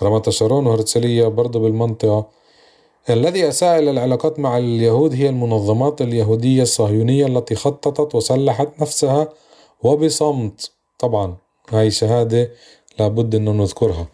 رمات 0.02 0.30
شارون 0.30 0.66
وهرتسلية 0.66 1.28
برضه 1.28 1.60
بالمنطقة. 1.60 2.26
الذي 3.10 3.48
أساء 3.48 3.78
إلى 3.78 3.90
العلاقات 3.90 4.38
مع 4.38 4.58
اليهود 4.58 5.14
هي 5.14 5.28
المنظمات 5.28 6.02
اليهودية 6.02 6.62
الصهيونية 6.62 7.26
التي 7.26 7.54
خططت 7.54 8.14
وسلحت 8.14 8.68
نفسها 8.80 9.28
وبصمت. 9.82 10.70
طبعا 10.98 11.36
هاي 11.70 11.90
شهادة 11.90 12.50
لابد 12.98 13.34
أن 13.34 13.44
نذكرها. 13.56 14.08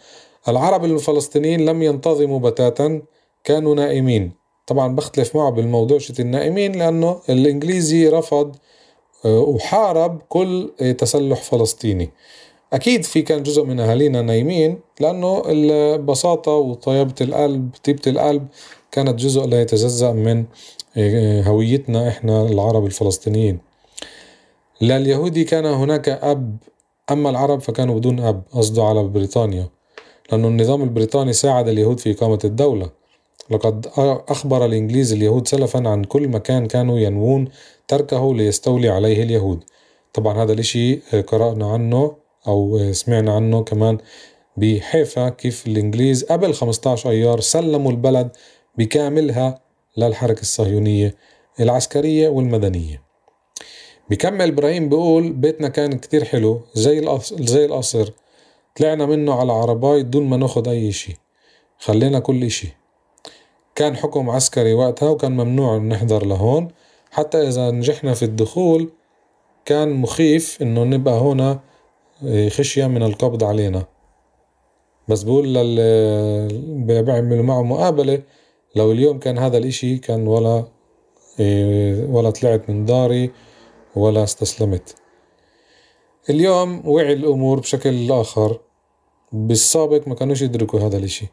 العرب 0.49 0.85
الفلسطينيين 0.85 1.65
لم 1.65 1.83
ينتظموا 1.83 2.39
بتاتا 2.39 3.03
كانوا 3.45 3.75
نائمين. 3.75 4.33
طبعا 4.67 4.95
بختلف 4.95 5.37
معه 5.37 5.51
بالموضوع 5.51 5.99
شت 5.99 6.21
النائمين 6.21 6.73
لأنه 6.73 7.21
الإنجليزي 7.29 8.09
رفض 8.09 8.57
آه، 9.25 9.41
وحارب 9.41 10.23
كل 10.29 10.73
تسلح 10.99 11.43
فلسطيني. 11.43 12.11
أكيد 12.73 13.05
في 13.05 13.23
كان 13.23 13.43
جزء 13.43 13.65
من 13.65 13.81
أهالينا 13.81 14.23
نايمين 14.23 14.81
لأنه 15.01 15.43
البساطة 15.47 16.53
وطيبة 16.53 17.15
القلب 17.21 17.71
طيبة 17.85 18.03
القلب 18.07 18.47
كانت 18.93 19.15
جزء 19.19 19.47
لا 19.47 19.63
يتجزأ 19.63 20.13
من 20.13 20.45
آه، 20.97 21.43
هويتنا 21.43 22.09
إحنا 22.09 22.43
العرب 22.43 22.87
الفلسطينيين. 22.87 23.68
لليهودي 24.81 25.45
كان 25.45 25.67
هناك 25.67 26.09
أب 26.09 26.57
أما 27.11 27.31
العرب 27.31 27.61
فكانوا 27.61 27.99
بدون 27.99 28.21
أب 28.21 28.43
قصده 28.53 28.85
على 28.85 29.03
بريطانيا 29.03 29.69
لأن 30.33 30.45
النظام 30.45 30.83
البريطاني 30.83 31.33
ساعد 31.33 31.69
اليهود 31.69 32.01
في 32.01 32.13
إقامة 32.13 32.39
الدولة. 32.45 32.91
لقد 33.51 33.87
أخبر 34.29 34.65
الإنجليز 34.65 35.13
اليهود 35.13 35.49
سلفا 35.49 35.89
عن 35.89 36.05
كل 36.05 36.29
مكان 36.29 36.67
كانوا 36.67 36.99
ينوون 36.99 37.49
تركه 37.89 38.35
ليستولي 38.35 38.89
عليه 38.89 39.23
اليهود. 39.23 39.65
طبعا 40.15 40.43
هذا 40.43 40.53
الإشي 40.53 40.95
قرأنا 41.21 41.73
عنه 41.73 42.17
أو 42.49 42.93
سمعنا 42.93 43.33
عنه 43.33 43.63
كمان 43.63 43.99
بحيفا 44.57 45.29
كيف 45.29 45.67
الإنجليز 45.67 46.25
قبل 46.25 46.55
15 46.55 47.11
أيار 47.11 47.41
سلموا 47.41 47.91
البلد 47.91 48.31
بكاملها 48.79 49.61
للحركة 49.97 50.41
الصهيونية 50.41 51.15
العسكرية 51.61 52.29
والمدنية. 52.29 53.08
بكمل 54.11 54.49
إبراهيم 54.49 54.89
بيقول 54.89 55.33
بيتنا 55.33 55.69
كان 55.69 55.99
كتير 55.99 56.25
حلو 56.25 56.61
زي 56.75 56.99
القصر, 56.99 57.45
زي 57.45 57.65
القصر. 57.65 58.13
طلعنا 58.77 59.07
منه 59.07 59.35
على 59.35 59.53
عرباي 59.53 60.03
دون 60.03 60.27
ما 60.27 60.37
ناخد 60.37 60.69
أي 60.69 60.89
إشي. 60.89 61.17
خلينا 61.79 62.19
كل 62.19 62.45
إشي. 62.45 62.69
كان 63.75 63.97
حكم 63.97 64.31
عسكري 64.31 64.75
وقتها 64.75 65.11
وكان 65.11 65.33
ممنوع 65.33 65.77
نحضر 65.77 66.27
لهون. 66.27 66.69
حتى 67.11 67.49
إذا 67.49 67.71
نجحنا 67.71 68.15
في 68.15 68.23
الدخول 68.23 68.91
كان 69.65 69.93
مخيف 69.93 70.63
إنه 70.63 70.85
نبقى 70.85 71.21
هنا 71.21 71.61
خشية 72.49 72.87
من 72.87 73.03
القبض 73.03 73.45
علينا. 73.45 73.85
بس 75.09 75.23
بقول 75.23 75.55
لل 75.55 77.03
بيعملوا 77.03 77.43
معه 77.43 77.63
مقابلة. 77.63 78.23
لو 78.77 78.93
اليوم 78.93 79.19
كان 79.19 79.39
هذا 79.39 79.59
الإشي 79.59 79.99
كان 79.99 80.27
ولا 80.27 80.65
ولا 82.09 82.31
طلعت 82.31 82.71
من 82.71 82.85
داري. 82.85 83.31
ولا 83.99 84.25
استسلمت. 84.25 84.95
اليوم 86.31 86.89
وعي 86.89 87.13
الأمور 87.13 87.61
بشكل 87.61 88.13
آخر. 88.13 88.61
بالسابق 89.33 90.09
ما 90.09 90.15
كانوش 90.15 90.43
يدركوا 90.43 90.81
هذا 90.81 90.97
الإشي. 90.97 91.27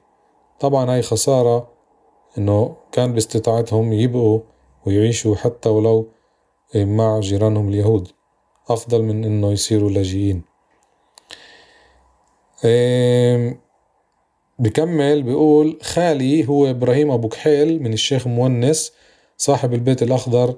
طبعا 0.59 0.93
هاي 0.93 1.01
خسارة 1.01 1.69
إنه 2.37 2.75
كان 2.91 3.13
باستطاعتهم 3.13 3.93
يبقوا 3.93 4.39
ويعيشوا 4.85 5.35
حتى 5.35 5.69
ولو 5.69 6.07
مع 6.75 7.19
جيرانهم 7.19 7.69
اليهود. 7.69 8.07
أفضل 8.69 9.03
من 9.03 9.25
إنه 9.25 9.51
يصيروا 9.51 9.89
لاجئين. 9.89 10.41
بكمل 14.59 15.23
بيقول 15.23 15.79
خالي 15.81 16.47
هو 16.47 16.69
إبراهيم 16.69 17.11
أبو 17.11 17.27
كحيل 17.27 17.83
من 17.83 17.93
الشيخ 17.93 18.27
مونس 18.27 18.93
صاحب 19.37 19.73
البيت 19.73 20.03
الأخضر. 20.03 20.55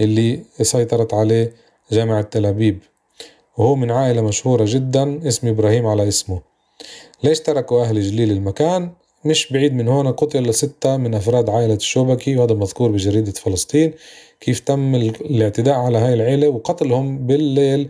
اللي 0.00 0.40
سيطرت 0.62 1.14
عليه 1.14 1.52
جامعة 1.92 2.22
تل 2.22 2.46
أبيب. 2.46 2.78
وهو 3.56 3.74
من 3.74 3.90
عائلة 3.90 4.22
مشهورة 4.22 4.64
جدا 4.68 5.28
اسم 5.28 5.48
إبراهيم 5.48 5.86
على 5.86 6.08
اسمه. 6.08 6.40
ليش 7.24 7.40
تركوا 7.40 7.82
أهل 7.82 8.02
جليل 8.02 8.30
المكان؟ 8.30 8.90
مش 9.24 9.52
بعيد 9.52 9.74
من 9.74 9.88
هون 9.88 10.12
قتل 10.12 10.54
ستة 10.54 10.96
من 10.96 11.14
أفراد 11.14 11.50
عائلة 11.50 11.74
الشوبكي 11.74 12.36
وهذا 12.36 12.54
مذكور 12.54 12.90
بجريدة 12.90 13.32
فلسطين. 13.32 13.92
كيف 14.40 14.60
تم 14.60 14.94
الاعتداء 14.94 15.74
على 15.74 15.98
هاي 15.98 16.14
العيلة؟ 16.14 16.48
وقتلهم 16.48 17.18
بالليل 17.26 17.88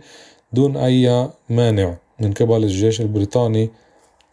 دون 0.53 0.77
أي 0.77 1.29
مانع 1.49 1.97
من 2.19 2.33
قبل 2.33 2.63
الجيش 2.63 3.01
البريطاني 3.01 3.69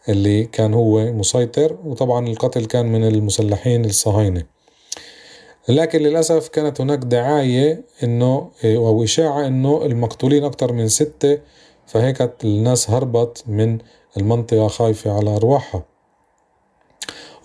اللي 0.09 0.45
كان 0.45 0.75
هو 0.75 1.13
مسيطر. 1.13 1.77
وطبعا 1.85 2.29
القتل 2.29 2.65
كان 2.65 2.87
من 2.87 3.09
المسلحين 3.09 3.85
الصهاينة. 3.85 4.58
لكن 5.69 5.99
للأسف 5.99 6.49
كانت 6.49 6.81
هناك 6.81 6.99
دعاية 6.99 7.85
إنه 8.03 8.51
أو 8.65 9.05
إشاعة 9.05 9.47
إنه 9.47 9.85
المقتولين 9.87 10.45
أكثر 10.45 10.73
من 10.73 10.89
ستة 10.89 11.39
فهيك 11.87 12.31
الناس 12.45 12.91
هربت 12.91 13.45
من 13.47 13.79
المنطقة 14.17 14.69
خايفة 14.69 15.13
على 15.13 15.37
أرواحها. 15.37 15.85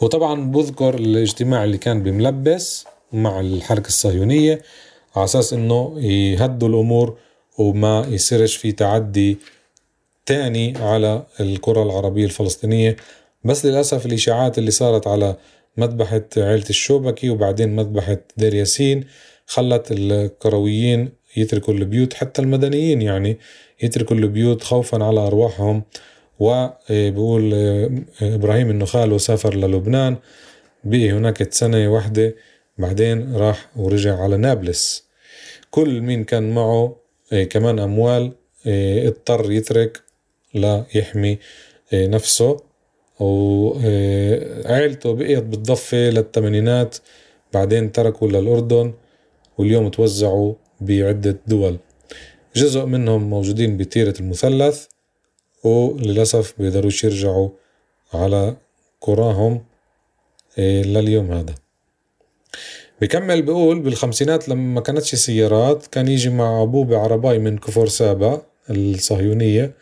وطبعا 0.01 0.51
بذكر 0.51 0.95
الاجتماع 0.95 1.63
اللي 1.63 1.77
كان 1.77 2.03
بملبس 2.03 2.85
مع 3.13 3.39
الحركة 3.39 3.87
الصهيونية 3.87 4.61
على 5.15 5.23
أساس 5.23 5.53
إنه 5.53 5.99
يهدوا 5.99 6.67
الأمور 6.69 7.17
وما 7.57 8.05
يصيرش 8.09 8.55
في 8.55 8.71
تعدي 8.71 9.37
تاني 10.25 10.77
على 10.77 11.23
الكرة 11.39 11.83
العربية 11.83 12.25
الفلسطينية. 12.25 12.95
بس 13.43 13.65
للأسف 13.65 14.05
الإشاعات 14.05 14.57
اللي 14.57 14.71
صارت 14.71 15.07
على 15.07 15.35
مذبحة 15.77 16.23
عيلة 16.37 16.69
الشوبكي 16.69 17.29
وبعدين 17.29 17.75
مذبحة 17.75 18.17
دير 18.37 18.53
ياسين 18.53 19.05
خلت 19.45 19.87
الكرويين 19.91 21.09
يتركوا 21.37 21.73
البيوت 21.73 22.13
حتى 22.13 22.41
المدنيين 22.41 23.01
يعني 23.01 23.37
يتركوا 23.83 24.15
البيوت 24.15 24.63
خوفا 24.63 25.03
على 25.03 25.19
أرواحهم. 25.19 25.83
وبقول 26.39 27.53
إبراهيم 28.21 28.69
إنه 28.69 28.85
خاله 28.85 29.17
سافر 29.17 29.55
للبنان. 29.55 30.17
بقي 30.83 31.11
هناك 31.11 31.53
سنة 31.53 31.87
واحدة 31.87 32.35
بعدين 32.77 33.35
راح 33.35 33.69
ورجع 33.75 34.19
على 34.19 34.37
نابلس. 34.37 35.03
كل 35.71 36.01
مين 36.01 36.23
كان 36.23 36.53
معه 36.53 36.95
كمان 37.49 37.79
أموال 37.79 38.31
اضطر 38.67 39.51
يترك 39.51 40.01
لا 40.53 40.85
يحمي 40.95 41.37
نفسه. 41.93 42.72
وعائلته 43.23 45.13
بقيت 45.13 45.43
بالضفة 45.43 45.97
للثمانينات 45.97 46.97
بعدين 47.53 47.91
تركوا 47.91 48.27
للأردن 48.27 48.93
واليوم 49.57 49.89
توزعوا 49.89 50.53
بعدة 50.81 51.39
دول. 51.47 51.77
جزء 52.55 52.85
منهم 52.85 53.29
موجودين 53.29 53.77
بتيرة 53.77 54.13
المثلث 54.19 54.85
وللأسف 55.63 56.53
بيقدروش 56.57 57.03
يرجعوا 57.03 57.49
على 58.13 58.55
قراهم 59.01 59.63
لليوم 60.57 61.31
هذا. 61.31 61.55
بكمل 63.01 63.41
بقول 63.41 63.79
بالخمسينات 63.79 64.49
لما 64.49 64.73
ما 64.73 64.81
كانتش 64.81 65.15
سيارات 65.15 65.87
كان 65.87 66.07
يجي 66.07 66.29
مع 66.29 66.63
أبوه 66.63 66.85
بعرباي 66.85 67.39
من 67.39 67.57
كفر 67.57 67.87
سابا 67.87 68.41
الصهيونية. 68.69 69.73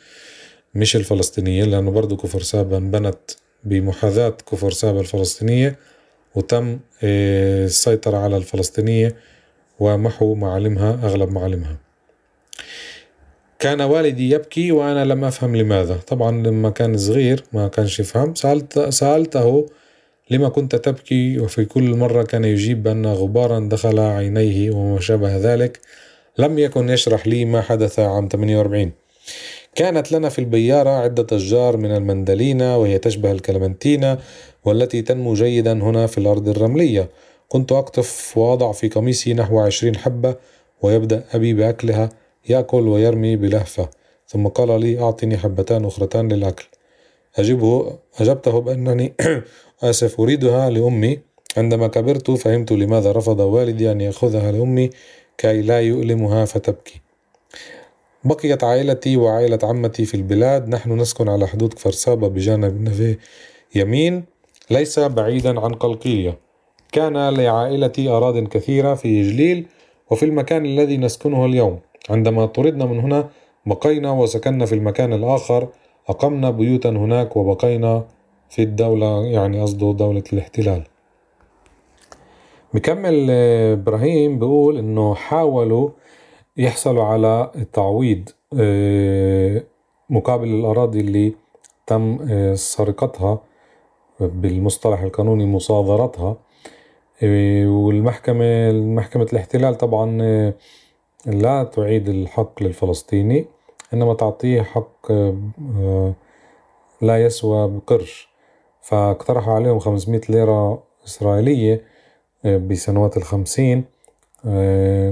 مش 0.75 0.95
الفلسطينية 0.95 1.63
لأنه 1.63 1.91
برضو 1.91 2.17
كفر 2.17 2.41
سابا 2.41 2.77
انبنت 2.77 3.31
بمحاذاة 3.63 4.29
كفر 4.29 4.71
سابا 4.71 4.99
الفلسطينية 4.99 5.75
وتم 6.35 6.79
السيطرة 7.03 8.17
على 8.17 8.37
الفلسطينية 8.37 9.15
ومحو 9.79 10.35
معالمها 10.35 10.99
أغلب 11.03 11.31
معالمها. 11.31 11.77
كان 13.59 13.81
والدي 13.81 14.29
يبكي 14.29 14.71
وأنا 14.71 15.05
لم 15.05 15.23
أفهم 15.23 15.55
لماذا. 15.55 15.95
طبعا 15.95 16.31
لما 16.31 16.69
كان 16.69 16.97
صغير 16.97 17.43
ما 17.53 17.67
كانش 17.67 17.99
يفهم 17.99 18.35
سألت 18.35 18.79
سألته 18.79 19.65
لما 20.29 20.49
كنت 20.49 20.75
تبكي 20.75 21.39
وفي 21.39 21.65
كل 21.65 21.95
مرة 21.95 22.23
كان 22.23 22.45
يجيب 22.45 22.83
بأن 22.83 23.05
غبارا 23.05 23.59
دخل 23.59 23.99
عينيه 23.99 24.71
وما 24.71 24.99
شابه 24.99 25.37
ذلك. 25.37 25.79
لم 26.37 26.59
يكن 26.59 26.89
يشرح 26.89 27.27
لي 27.27 27.45
ما 27.45 27.61
حدث 27.61 27.99
عام 27.99 28.27
48 28.27 28.91
كانت 29.75 30.11
لنا 30.11 30.29
في 30.29 30.39
البيارة 30.39 30.89
عدة 30.89 31.37
أشجار 31.37 31.77
من 31.77 31.91
المندلينا 31.95 32.75
وهي 32.75 32.97
تشبه 32.97 33.31
الكلمنتينا 33.31 34.19
والتي 34.65 35.01
تنمو 35.01 35.33
جيدا 35.33 35.73
هنا 35.73 36.07
في 36.07 36.17
الأرض 36.17 36.49
الرملية. 36.49 37.09
كنت 37.47 37.71
أقطف 37.71 38.37
وأضع 38.37 38.71
في 38.71 38.87
قميصي 38.89 39.33
نحو 39.33 39.59
عشرين 39.59 39.95
حبة 39.95 40.35
ويبدأ 40.81 41.23
أبي 41.33 41.53
بأكلها 41.53 42.09
يأكل 42.49 42.87
ويرمي 42.87 43.35
بلهفة. 43.35 43.89
ثم 44.27 44.47
قال 44.47 44.81
لي 44.81 44.99
أعطني 44.99 45.37
حبتان 45.37 45.85
أخرتان 45.85 46.33
للأكل. 46.33 46.67
أجبه 47.35 47.97
أجبته 48.19 48.59
بأنني 48.61 49.13
آسف 49.83 50.19
أريدها 50.19 50.69
لأمي. 50.69 51.19
عندما 51.57 51.87
كبرت 51.87 52.31
فهمت 52.31 52.71
لماذا 52.71 53.11
رفض 53.11 53.39
والدي 53.39 53.91
أن 53.91 54.01
يأخذها 54.01 54.51
لأمي 54.51 54.89
كي 55.37 55.61
لا 55.61 55.79
يؤلمها 55.81 56.45
فتبكي. 56.45 57.01
بقيت 58.23 58.63
عائلتي 58.63 59.17
وعائلة 59.17 59.59
عمتي 59.63 60.05
في 60.05 60.13
البلاد. 60.13 60.69
نحن 60.69 60.91
نسكن 60.91 61.29
على 61.29 61.47
حدود 61.47 61.73
كفر 61.73 61.91
سابا 61.91 62.27
بجانب 62.27 62.81
نفي 62.81 63.17
يمين 63.75 64.23
ليس 64.69 64.99
بعيدا 64.99 65.59
عن 65.59 65.73
قلقيلية 65.73 66.37
كان 66.91 67.29
لعائلتي 67.29 68.09
أراض 68.09 68.47
كثيرة 68.47 68.93
في 68.93 69.31
جليل 69.31 69.67
وفي 70.11 70.25
المكان 70.25 70.65
الذي 70.65 70.97
نسكنه 70.97 71.45
اليوم. 71.45 71.79
عندما 72.09 72.45
طردنا 72.45 72.85
من 72.85 72.99
هنا 72.99 73.29
بقينا 73.65 74.11
وسكننا 74.11 74.65
في 74.65 74.75
المكان 74.75 75.13
الآخر. 75.13 75.67
أقمنا 76.09 76.49
بيوتا 76.51 76.89
هناك 76.89 77.37
وبقينا 77.37 78.05
في 78.49 78.63
الدولة 78.63 79.25
يعني 79.25 79.61
قصده 79.61 79.91
دولة 79.93 80.23
الاحتلال. 80.33 80.83
بكمل 82.73 83.31
إبراهيم 83.71 84.39
بيقول 84.39 84.77
إنه 84.77 85.15
حاولوا 85.15 85.89
يحصلوا 86.57 87.03
على 87.03 87.51
تعويض 87.73 88.29
مقابل 90.09 90.47
الأراضي 90.47 90.99
اللي 90.99 91.33
تم 91.87 92.17
سرقتها 92.55 93.39
بالمصطلح 94.19 95.01
القانوني 95.01 95.45
مصادرتها. 95.45 96.35
والمحكمة 97.65 98.71
محكمة 98.71 99.27
الاحتلال 99.33 99.75
طبعا 99.77 100.11
لا 101.25 101.63
تعيد 101.63 102.09
الحق 102.09 102.63
للفلسطيني 102.63 103.45
إنما 103.93 104.13
تعطيه 104.13 104.61
حق 104.61 105.11
لا 107.01 107.25
يسوى 107.25 107.67
بقرش. 107.67 108.29
فاقترحوا 108.81 109.53
عليهم 109.53 109.79
500 109.79 110.21
ليرة 110.29 110.83
إسرائيلية 111.07 111.83
بسنوات 112.45 113.17
الخمسين. 113.17 113.83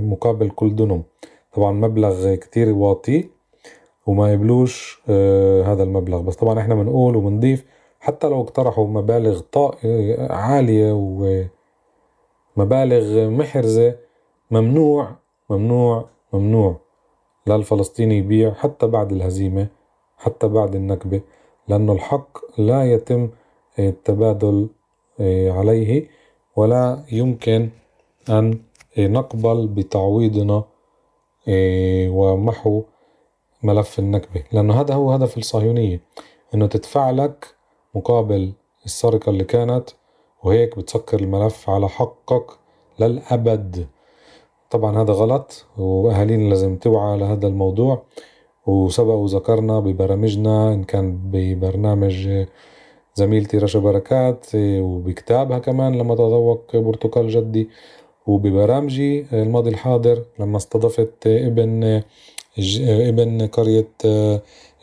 مقابل 0.02 0.50
كل 0.50 0.76
دنم. 0.76 1.04
طبعا 1.54 1.72
مبلغ 1.72 2.36
كتير 2.36 2.70
واطي 2.74 3.30
وما 4.08 4.34
يبلوش 4.34 5.02
هذا 5.66 5.84
المبلغ. 5.84 6.22
بس 6.22 6.36
طبعا 6.36 6.60
إحنا 6.60 6.76
بنقول 6.76 7.16
وبنضيف 7.16 7.66
حتى 8.00 8.28
لو 8.28 8.42
اقترحوا 8.42 8.88
مبالغ 8.88 9.42
عالية 10.30 10.94
مبالغ 12.58 13.30
محرزة 13.30 13.96
ممنوع 14.52 15.16
ممنوع 15.50 16.06
ممنوع. 16.34 16.76
للفلسطيني 17.48 18.18
يبيع 18.18 18.54
حتى 18.54 18.88
بعد 18.88 19.12
الهزيمة 19.12 19.68
حتى 20.18 20.48
بعد 20.48 20.76
النكبة 20.76 21.22
لأنه 21.68 21.94
الحق 21.94 22.38
لا 22.58 22.94
يتم 22.94 23.30
التبادل 23.80 24.70
عليه 25.50 26.08
ولا 26.56 27.04
يمكن 27.12 27.70
أن 28.30 28.60
نقبل 28.98 29.68
بتعويضنا 29.68 30.64
ومحو 32.08 32.84
ملف 33.64 34.00
النكبة. 34.00 34.44
لأنه 34.52 34.82
هذا 34.82 34.94
هو 34.94 35.12
هدف 35.12 35.38
الصهيونية 35.38 36.02
إنه 36.54 36.68
تدفع 36.68 37.10
لك 37.10 37.56
مقابل 37.96 38.54
السرقة 38.86 39.30
اللي 39.30 39.44
كانت 39.44 39.90
وهيك 40.44 40.80
بتسكر 40.80 41.20
الملف 41.20 41.70
على 41.70 41.90
حقك 41.90 42.46
للأبد. 43.00 43.88
طبعا 44.70 45.02
هذا 45.02 45.14
غلط 45.14 45.66
وأهالينا 45.78 46.50
لازم 46.50 46.78
توعى 46.78 47.18
لهذا 47.18 47.48
الموضوع. 47.48 48.04
وسبق 48.68 49.14
وذكرنا 49.14 49.80
ببرامجنا 49.80 50.74
إن 50.74 50.84
كان 50.84 51.20
ببرنامج 51.24 52.46
زميلتي 53.16 53.58
رشا 53.58 53.80
بركات 53.80 54.46
وبكتابها 54.56 55.60
كمان 55.60 55.96
لما 55.96 56.16
تذوق 56.16 56.76
برتقال 56.76 57.30
جدي. 57.30 57.70
وببرامجي 58.30 59.26
الماضي 59.34 59.70
الحاضر 59.70 60.24
لما 60.40 60.58
استضفت 60.58 61.28
ابن 61.28 62.02
ابن 62.90 63.48
قرية 63.48 63.88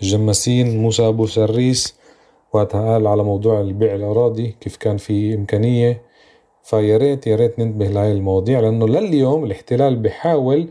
الجماسين 0.02 0.82
موسى 0.82 1.08
أبو 1.08 1.26
سريس. 1.26 1.96
وقتها 2.52 2.92
قال 2.92 3.06
على 3.06 3.24
موضوع 3.24 3.60
البيع 3.60 3.94
الأراضي 3.94 4.56
كيف 4.60 4.76
كان 4.76 4.96
في 4.96 5.34
إمكانية. 5.34 6.02
فيا 6.62 6.96
ريت 6.96 7.26
يا 7.26 7.36
ريت 7.36 7.58
ننتبه 7.58 7.86
لهي 7.86 8.12
المواضيع 8.12 8.60
لأنه 8.60 8.88
لليوم 8.88 9.44
الاحتلال 9.44 9.96
بحاول 9.96 10.68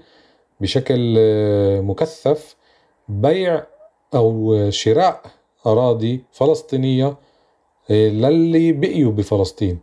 بشكل 0.62 1.16
مكثف 1.82 2.56
بيع 3.10 3.64
أو 4.16 4.56
شراء 4.70 5.22
أراضي 5.66 6.24
فلسطينية 6.32 7.16
للي 7.90 8.72
بقيوا 8.72 9.12
بفلسطين. 9.12 9.80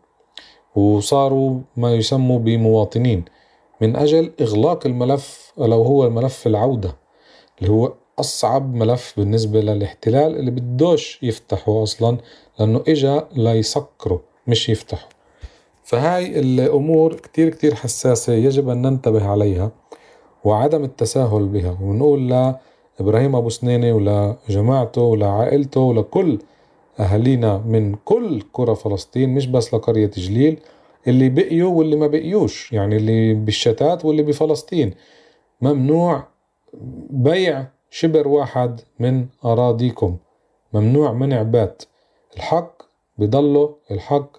وصاروا 0.76 1.60
ما 1.76 1.94
يسموا 1.94 2.38
بمواطنين. 2.38 3.24
من 3.80 3.96
أجل 3.96 4.32
إغلاق 4.40 4.86
الملف 4.86 5.52
لو 5.58 5.82
هو 5.82 6.04
الملف 6.06 6.46
العودة 6.46 6.96
اللي 7.58 7.70
هو 7.72 7.92
أصعب 8.18 8.74
ملف 8.74 9.14
بالنسبة 9.16 9.60
للاحتلال 9.60 10.36
اللي 10.38 10.50
بدوش 10.50 11.22
يفتحه 11.22 11.82
أصلا 11.82 12.18
لأنه 12.58 12.82
إجا 12.88 13.28
ليسكره 13.36 14.20
مش 14.46 14.68
يفتحه 14.68 15.08
فهاي 15.84 16.40
الأمور 16.40 17.14
كتير 17.14 17.48
كتير 17.48 17.74
حساسة 17.74 18.32
يجب 18.32 18.68
أن 18.68 18.82
ننتبه 18.82 19.26
عليها 19.28 19.70
وعدم 20.44 20.84
التساهل 20.84 21.46
بها. 21.48 21.78
ونقول 21.82 22.28
لإبراهيم 22.98 23.36
أبو 23.36 23.48
سنينة 23.48 23.92
ولجماعته 23.92 25.02
ولعائلته 25.02 25.80
ولكل 25.80 26.38
أهالينا 27.00 27.58
من 27.58 27.94
كل 27.94 28.42
قرى 28.52 28.74
فلسطين 28.74 29.34
مش 29.34 29.46
بس 29.46 29.74
لقرية 29.74 30.10
جليل 30.16 30.60
اللي 31.08 31.28
بقيوا 31.28 31.72
واللي 31.72 31.96
ما 31.96 32.06
بقيوش 32.06 32.72
يعني 32.72 32.96
اللي 32.96 33.34
بالشتات 33.34 34.04
واللي 34.04 34.22
بفلسطين. 34.22 34.94
ممنوع 35.60 36.26
بيع 37.10 37.66
شبر 37.90 38.28
واحد 38.28 38.80
من 38.98 39.26
أراضيكم. 39.44 40.16
ممنوع 40.72 41.12
منع 41.12 41.42
بات 41.42 41.82
الحق 42.36 42.82
بضله 43.18 43.74
الحق 43.90 44.36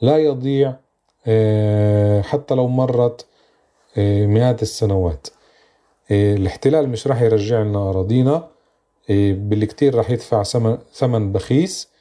لا 0.00 0.16
يضيع 0.16 0.70
حتى 2.22 2.54
لو 2.54 2.68
مرت 2.68 3.26
مئات 3.98 4.62
السنوات. 4.62 5.28
الاحتلال 6.10 6.88
مش 6.88 7.06
راح 7.06 7.22
يرجع 7.22 7.62
لنا 7.62 7.90
أراضينا. 7.90 8.48
بالكتير 9.08 9.94
راح 9.94 10.10
يدفع 10.10 10.42
ثمن 10.92 11.32
بخيس. 11.32 11.95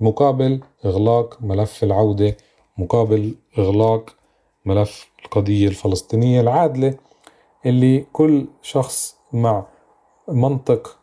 مقابل 0.00 0.60
إغلاق 0.84 1.38
ملف 1.42 1.84
العودة 1.84 2.36
مقابل 2.78 3.34
إغلاق 3.58 4.16
ملف 4.64 5.08
القضية 5.24 5.68
الفلسطينية 5.68 6.40
العادلة 6.40 6.94
اللي 7.66 8.04
كل 8.12 8.46
شخص 8.62 9.16
مع 9.32 9.66
منطق 10.28 10.98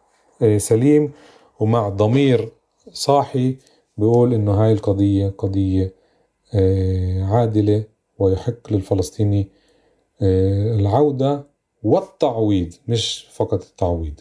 سليم 0.58 1.12
ومع 1.60 1.90
ضمير 1.90 2.52
صاحي 2.92 3.56
بيقول 3.98 4.34
إنه 4.34 4.52
هاي 4.64 4.72
القضية 4.74 5.34
قضية 5.38 5.94
عادلة 7.24 7.84
ويحق 8.20 8.72
للفلسطيني 8.74 9.48
العودة 10.22 11.48
والتعويض 11.84 12.74
مش 12.88 13.28
فقط 13.34 13.64
التعويض. 13.64 14.20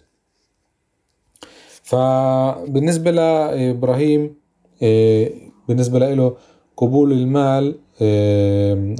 فبالنسبة 1.82 3.10
لإبراهيم 3.10 4.39
بالنسبة 5.68 5.98
له 5.98 6.36
قبول 6.76 7.12
المال 7.12 7.74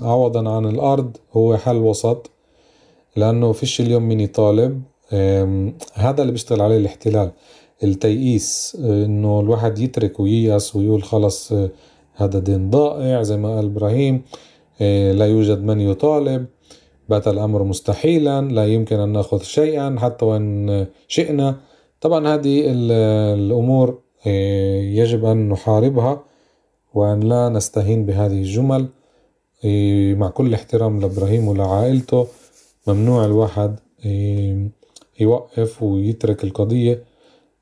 عوضا 0.02 0.50
عن 0.50 0.66
الأرض 0.66 1.16
هو 1.32 1.56
حل 1.56 1.76
وسط 1.76 2.30
لأنه 3.16 3.52
فيش 3.52 3.80
اليوم 3.80 4.02
من 4.02 4.20
يطالب 4.20 4.82
هذا 5.94 6.20
اللي 6.22 6.32
بيشتغل 6.32 6.60
عليه 6.60 6.76
الاحتلال 6.76 7.30
التيئيس 7.84 8.76
إنه 8.80 9.40
الواحد 9.40 9.78
يترك 9.78 10.20
وييأس 10.20 10.76
ويقول 10.76 11.02
خلص 11.02 11.52
هذا 12.14 12.38
دين 12.38 12.70
ضائع 12.70 13.22
زي 13.22 13.36
ما 13.36 13.56
قال 13.56 13.64
إبراهيم 13.64 14.22
لا 15.18 15.26
يوجد 15.26 15.62
من 15.62 15.80
يطالب 15.80 16.46
بات 17.08 17.28
الأمر 17.28 17.64
مستحيلا 17.64 18.40
لا 18.40 18.66
يمكن 18.66 18.98
أن 18.98 19.08
نأخذ 19.08 19.42
شيئا 19.42 19.96
حتى 19.98 20.24
وإن 20.24 20.86
شئنا. 21.08 21.56
طبعا 22.00 22.34
هذه 22.34 22.62
الأمور 22.66 23.98
يجب 24.26 25.24
أن 25.24 25.48
نحاربها 25.48 26.22
وأن 26.94 27.20
لا 27.20 27.48
نستهين 27.48 28.06
بهذه 28.06 28.32
الجمل. 28.32 28.88
مع 30.18 30.28
كل 30.28 30.54
احترام 30.54 31.00
لإبراهيم 31.00 31.48
ولعائلته 31.48 32.26
ممنوع 32.86 33.24
الواحد 33.24 33.76
يوقف 35.20 35.82
ويترك 35.82 36.44
القضية. 36.44 37.04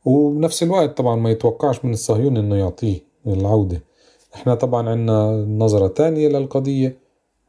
وبنفس 0.04 0.62
الوقت 0.62 0.98
طبعا 0.98 1.16
ما 1.16 1.30
يتوقعش 1.30 1.84
من 1.84 1.92
الصهيون 1.92 2.36
إنه 2.36 2.56
يعطيه 2.56 2.98
العودة. 3.26 3.82
إحنا 4.34 4.54
طبعا 4.54 4.88
عنا 4.88 5.46
نظرة 5.48 5.88
تانية 5.88 6.28
للقضية 6.28 6.96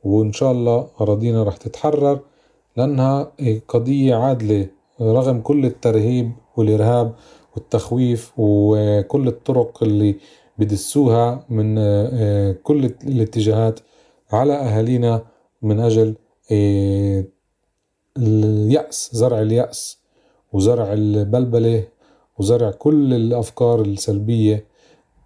وإن 0.04 0.34
شاء 0.34 0.52
الله 0.52 0.88
أراضينا 1.02 1.44
رح 1.44 1.58
تتحرر 1.58 2.20
لأنها 2.78 3.32
قضية 3.68 4.16
عادلة 4.16 4.68
رغم 5.02 5.42
كل 5.42 5.66
الترهيب 5.66 6.32
والإرهاب. 6.58 7.14
والتخويف 7.56 8.32
وكل 8.38 9.28
الطرق 9.28 9.84
اللي 9.84 10.16
بدسوها 10.58 11.46
من 11.50 11.76
كل 12.54 12.86
الاتجاهات 13.04 13.80
على 14.32 14.54
أهالينا 14.54 15.22
من 15.62 15.80
أجل 15.80 16.16
اليأس 18.18 19.10
زرع 19.14 19.42
اليأس 19.42 20.00
وزرع 20.54 20.94
البلبلة 20.94 21.84
وزرع 22.40 22.72
كل 22.72 23.14
الأفكار 23.14 23.82
السلبية 23.82 24.66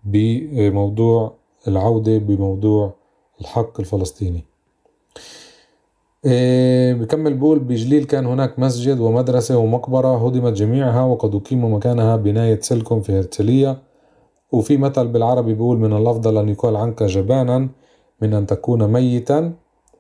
بموضوع 0.04 1.36
العودة 1.68 2.18
بموضوع 2.18 2.94
الحق 3.42 3.80
الفلسطيني. 3.80 4.44
بكمل 6.26 7.34
بقول 7.34 7.60
بجليل 7.60 8.04
كان 8.04 8.26
هناك 8.26 8.60
مسجد 8.60 9.00
ومدرسة 9.00 9.58
ومقبرة 9.58 10.28
هدمت 10.28 10.54
جميعها 10.54 11.04
وقد 11.04 11.36
أقيم 11.36 11.74
مكانها 11.74 12.16
بناية 12.16 12.60
سلكم 12.62 13.02
في 13.02 13.20
هرتلية. 13.20 13.78
وفي 14.52 14.78
مثل 14.78 15.08
بالعربي 15.08 15.54
بيقول 15.54 15.78
من 15.78 15.94
الأفضل 15.94 16.38
أن 16.38 16.50
يقال 16.50 16.76
عنك 16.76 17.04
جبانا 17.04 17.70
من 18.22 18.34
أن 18.34 18.46
تكون 18.46 18.88
ميتا. 18.88 19.54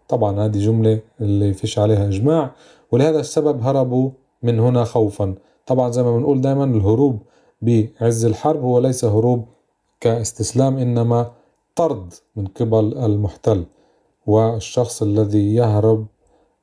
طبعا 0.09 0.45
هذه 0.45 0.57
جملة 0.57 0.99
اللي 1.21 1.53
فيش 1.53 1.79
عليها 1.79 2.07
إجماع. 2.07 2.51
ولهذا 2.91 3.19
السبب 3.19 3.61
هربوا 3.61 4.09
من 4.43 4.59
هنا 4.59 4.83
خوفا. 4.83 5.35
طبعا 5.67 5.91
زي 5.91 6.03
ما 6.03 6.17
بنقول 6.17 6.41
دائما 6.41 6.63
الهروب 6.63 7.19
بعز 7.61 8.25
الحرب 8.25 8.61
هو 8.61 8.79
ليس 8.79 9.05
هروب 9.05 9.45
كاستسلام 9.99 10.77
إنما 10.77 11.31
طرد 11.75 12.13
من 12.35 12.45
قبل 12.47 12.97
المحتل. 12.97 13.65
والشخص 14.25 15.01
الذي 15.01 15.55
يهرب 15.55 16.05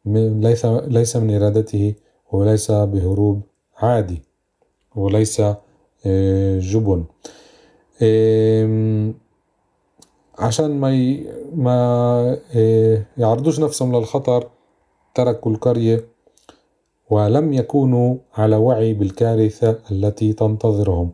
ليس 0.07 0.67
ليس 0.67 1.17
من 1.17 1.35
إرادته 1.35 1.95
وليس 2.33 2.71
بهروب 2.71 3.41
عادي 3.77 4.23
وليس 4.97 5.43
جبن 6.71 7.05
عشان 10.39 10.71
ما. 10.81 10.91
ما 11.55 12.39
يعرضوش 13.19 13.61
نفسهم 13.61 13.97
للخطر 13.97 14.49
تركوا 15.15 15.53
القرية 15.53 16.05
ولم 17.11 17.53
يكونوا 17.53 18.17
على 18.35 18.57
وعي 18.57 18.95
بالكارثة 18.95 19.79
التي 19.91 20.33
تنتظرهم 20.33 21.11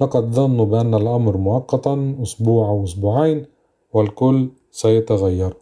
لقد 0.00 0.30
ظنوا 0.32 0.66
بأن 0.66 0.94
الأمر 0.94 1.36
مؤقتا 1.36 2.16
أسبوع 2.22 2.68
أو 2.68 2.84
أسبوعين 2.84 3.46
والكل 3.92 4.48
سيتغير 4.70 5.54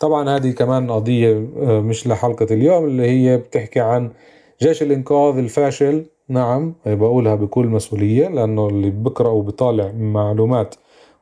طبعا 0.00 0.36
هذه 0.36 0.50
كمان 0.50 0.90
قضية 0.90 1.48
آه، 1.62 1.80
مش 1.80 2.06
لحلقة 2.06 2.46
اليوم 2.50 2.84
اللي 2.84 3.02
هي 3.06 3.36
بتحكي 3.36 3.80
عن 3.80 4.10
جيش 4.62 4.82
الإنقاذ 4.82 5.38
الفاشل. 5.38 6.04
نعم 6.28 6.74
بقولها 6.86 7.34
بكل 7.34 7.66
مسؤولية 7.66 8.28
لأنه 8.28 8.68
اللي 8.68 8.90
بقرأ 8.90 9.28
وبطالع 9.28 9.92
معلومات 9.92 10.74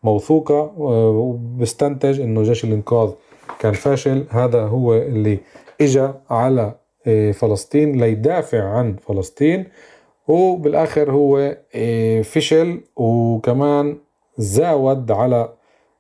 موثوقة 0.03 0.55
آه، 0.79 1.11
وبستنتج 1.11 2.21
إنه 2.21 2.43
جيش 2.43 2.65
الإنقاذ 2.65 3.11
كان 3.59 3.73
فاشل. 3.73 4.27
هذا 4.31 4.63
هو 4.63 4.95
اللي 4.95 5.39
إجا 5.81 6.15
على 6.31 6.75
آه، 7.07 7.33
فلسطين 7.33 8.01
ليدافع 8.01 8.63
عن 8.63 8.97
فلسطين. 8.97 9.67
وبالآخر 10.29 11.11
هو 11.13 11.57
فشل 12.23 12.81
وكمان 12.97 13.99
زاود 14.39 15.11
على 15.11 15.58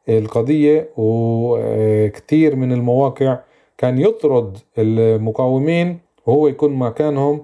القضية 0.09 0.89
وكتير 0.97 2.57
من 2.57 2.73
المواقع 2.73 3.39
كان 3.79 3.99
يطرد 3.99 4.59
المقاومين 4.79 5.99
وهو 6.27 6.49
يكون 6.49 6.73
مكانهم 6.75 7.41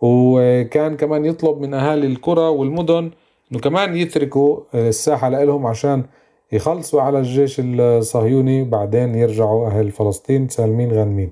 وكان 0.00 0.96
كمان 0.96 1.24
يطلب 1.24 1.60
من 1.60 1.74
أهالي 1.74 2.06
القرى 2.06 2.48
والمدن 2.48 3.10
إنه 3.52 3.60
كمان 3.60 3.96
يتركوا 3.96 4.60
الساحة 4.74 5.28
لهم 5.28 5.66
عشان 5.66 6.04
يخلصوا 6.52 7.02
على 7.02 7.18
الجيش 7.18 7.60
الصهيوني 7.64 8.64
بعدين 8.64 9.14
يرجعوا 9.14 9.66
أهل 9.66 9.90
فلسطين 9.90 10.48
سالمين 10.48 10.92
غانمين. 10.92 11.30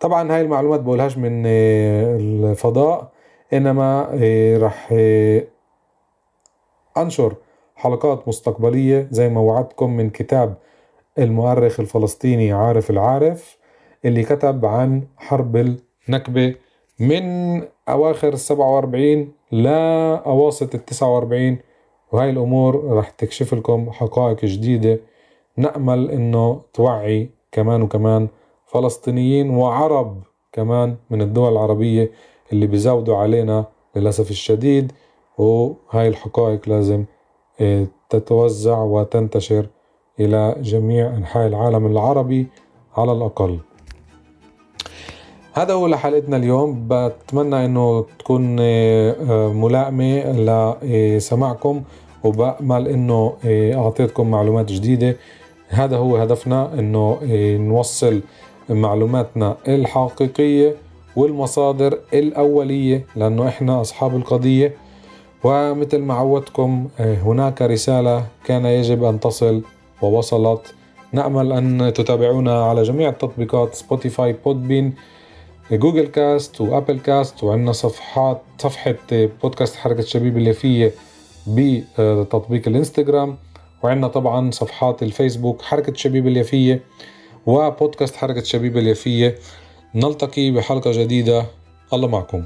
طبعا 0.00 0.32
هاي 0.32 0.40
المعلومات 0.40 0.80
بقولهاش 0.80 1.18
من 1.18 1.46
الفضاء 1.46 3.08
إنما 3.52 4.08
رح 4.56 4.92
أنشر 6.96 7.34
حلقات 7.80 8.28
مستقبلية 8.28 9.08
زي 9.10 9.28
ما 9.28 9.40
وعدتكم 9.40 9.96
من 9.96 10.10
كتاب 10.10 10.54
المؤرخ 11.18 11.80
الفلسطيني 11.80 12.52
عارف 12.52 12.90
العارف 12.90 13.58
اللي 14.04 14.22
كتب 14.22 14.66
عن 14.66 15.02
حرب 15.16 15.76
النكبة 16.08 16.54
من 16.98 17.22
أواخر 17.88 18.32
السبعة 18.32 18.74
وأربعين 18.74 19.32
لأواسط 19.52 20.74
التسعة 20.74 21.14
وأربعين. 21.14 21.58
وهاي 22.12 22.30
الأمور 22.30 22.84
راح 22.84 23.10
تكشف 23.10 23.54
لكم 23.54 23.90
حقائق 23.90 24.44
جديدة 24.44 25.00
نأمل 25.56 26.10
إنه 26.10 26.60
توعي 26.74 27.30
كمان 27.52 27.82
وكمان 27.82 28.28
فلسطينيين 28.66 29.50
وعرب 29.50 30.22
كمان 30.52 30.96
من 31.10 31.22
الدول 31.22 31.52
العربية 31.52 32.10
اللي 32.52 32.66
بيزودوا 32.66 33.16
علينا 33.16 33.64
للأسف 33.96 34.30
الشديد. 34.30 34.92
وهاي 35.38 36.08
الحقائق 36.08 36.68
لازم 36.68 37.04
تتوزع 38.10 38.78
وتنتشر 38.82 39.66
إلى 40.20 40.56
جميع 40.62 41.06
أنحاء 41.16 41.46
العالم 41.46 41.86
العربي 41.86 42.46
على 42.96 43.12
الأقل. 43.12 43.58
هذا 45.52 45.74
هو 45.74 45.86
لحلقتنا 45.86 46.36
اليوم. 46.36 46.86
بتمنى 46.88 47.64
إنه 47.64 48.06
تكون 48.18 48.56
آه، 48.60 49.48
ملائمة 49.52 50.32
لسماعكم 50.82 51.82
وبأمل 52.24 52.88
إنه 52.88 53.32
آه، 53.44 53.74
أعطيتكم 53.74 54.30
معلومات 54.30 54.72
جديدة. 54.72 55.16
هذا 55.68 55.96
هو 55.96 56.16
هدفنا 56.16 56.78
إنه 56.78 57.18
نوصل 57.56 58.20
معلوماتنا 58.70 59.56
الحقيقية 59.68 60.74
والمصادر 61.16 61.98
الأولية 62.14 63.06
لأنه 63.16 63.48
إحنا 63.48 63.80
أصحاب 63.80 64.16
القضية. 64.16 64.74
ومثل 65.44 65.98
ما 65.98 66.14
عودتكم 66.14 66.88
آه، 67.00 67.14
هناك 67.14 67.62
رسالة 67.62 68.26
كان 68.44 68.64
يجب 68.64 69.04
أن 69.04 69.20
تصل 69.20 69.62
ووصلت. 70.02 70.74
نأمل 71.12 71.52
أن 71.52 71.92
تتابعونا 71.92 72.64
على 72.64 72.82
جميع 72.82 73.08
التطبيقات 73.08 73.74
سبوتيفاي 73.74 74.32
بودبين 74.32 74.94
جوجل 75.72 76.06
كاست 76.06 76.60
و 76.60 76.66
Apple 76.66 76.98
cast 76.98 77.44
وعندنا 77.44 77.72
صفحات 77.72 78.42
صفحة 78.58 78.94
بودكاست 79.12 79.76
حركة 79.76 80.00
الشبيبة 80.00 80.38
اليافية 80.38 80.92
بتطبيق 81.46 82.68
الإنستغرام. 82.68 83.36
وعندنا 83.82 84.08
طبعا 84.08 84.50
صفحات 84.50 85.02
الفيسبوك 85.02 85.62
حركة 85.62 85.90
الشبيب 85.90 86.26
اليافية 86.26 86.82
وبودكاست 87.46 88.16
حركة 88.16 88.38
الشبيب 88.40 88.76
اليافية 88.76 89.34
نلتقي 89.94 90.50
بحلقة 90.50 90.90
جديدة. 90.92 91.46
الله 91.92 92.08
معكم. 92.08 92.44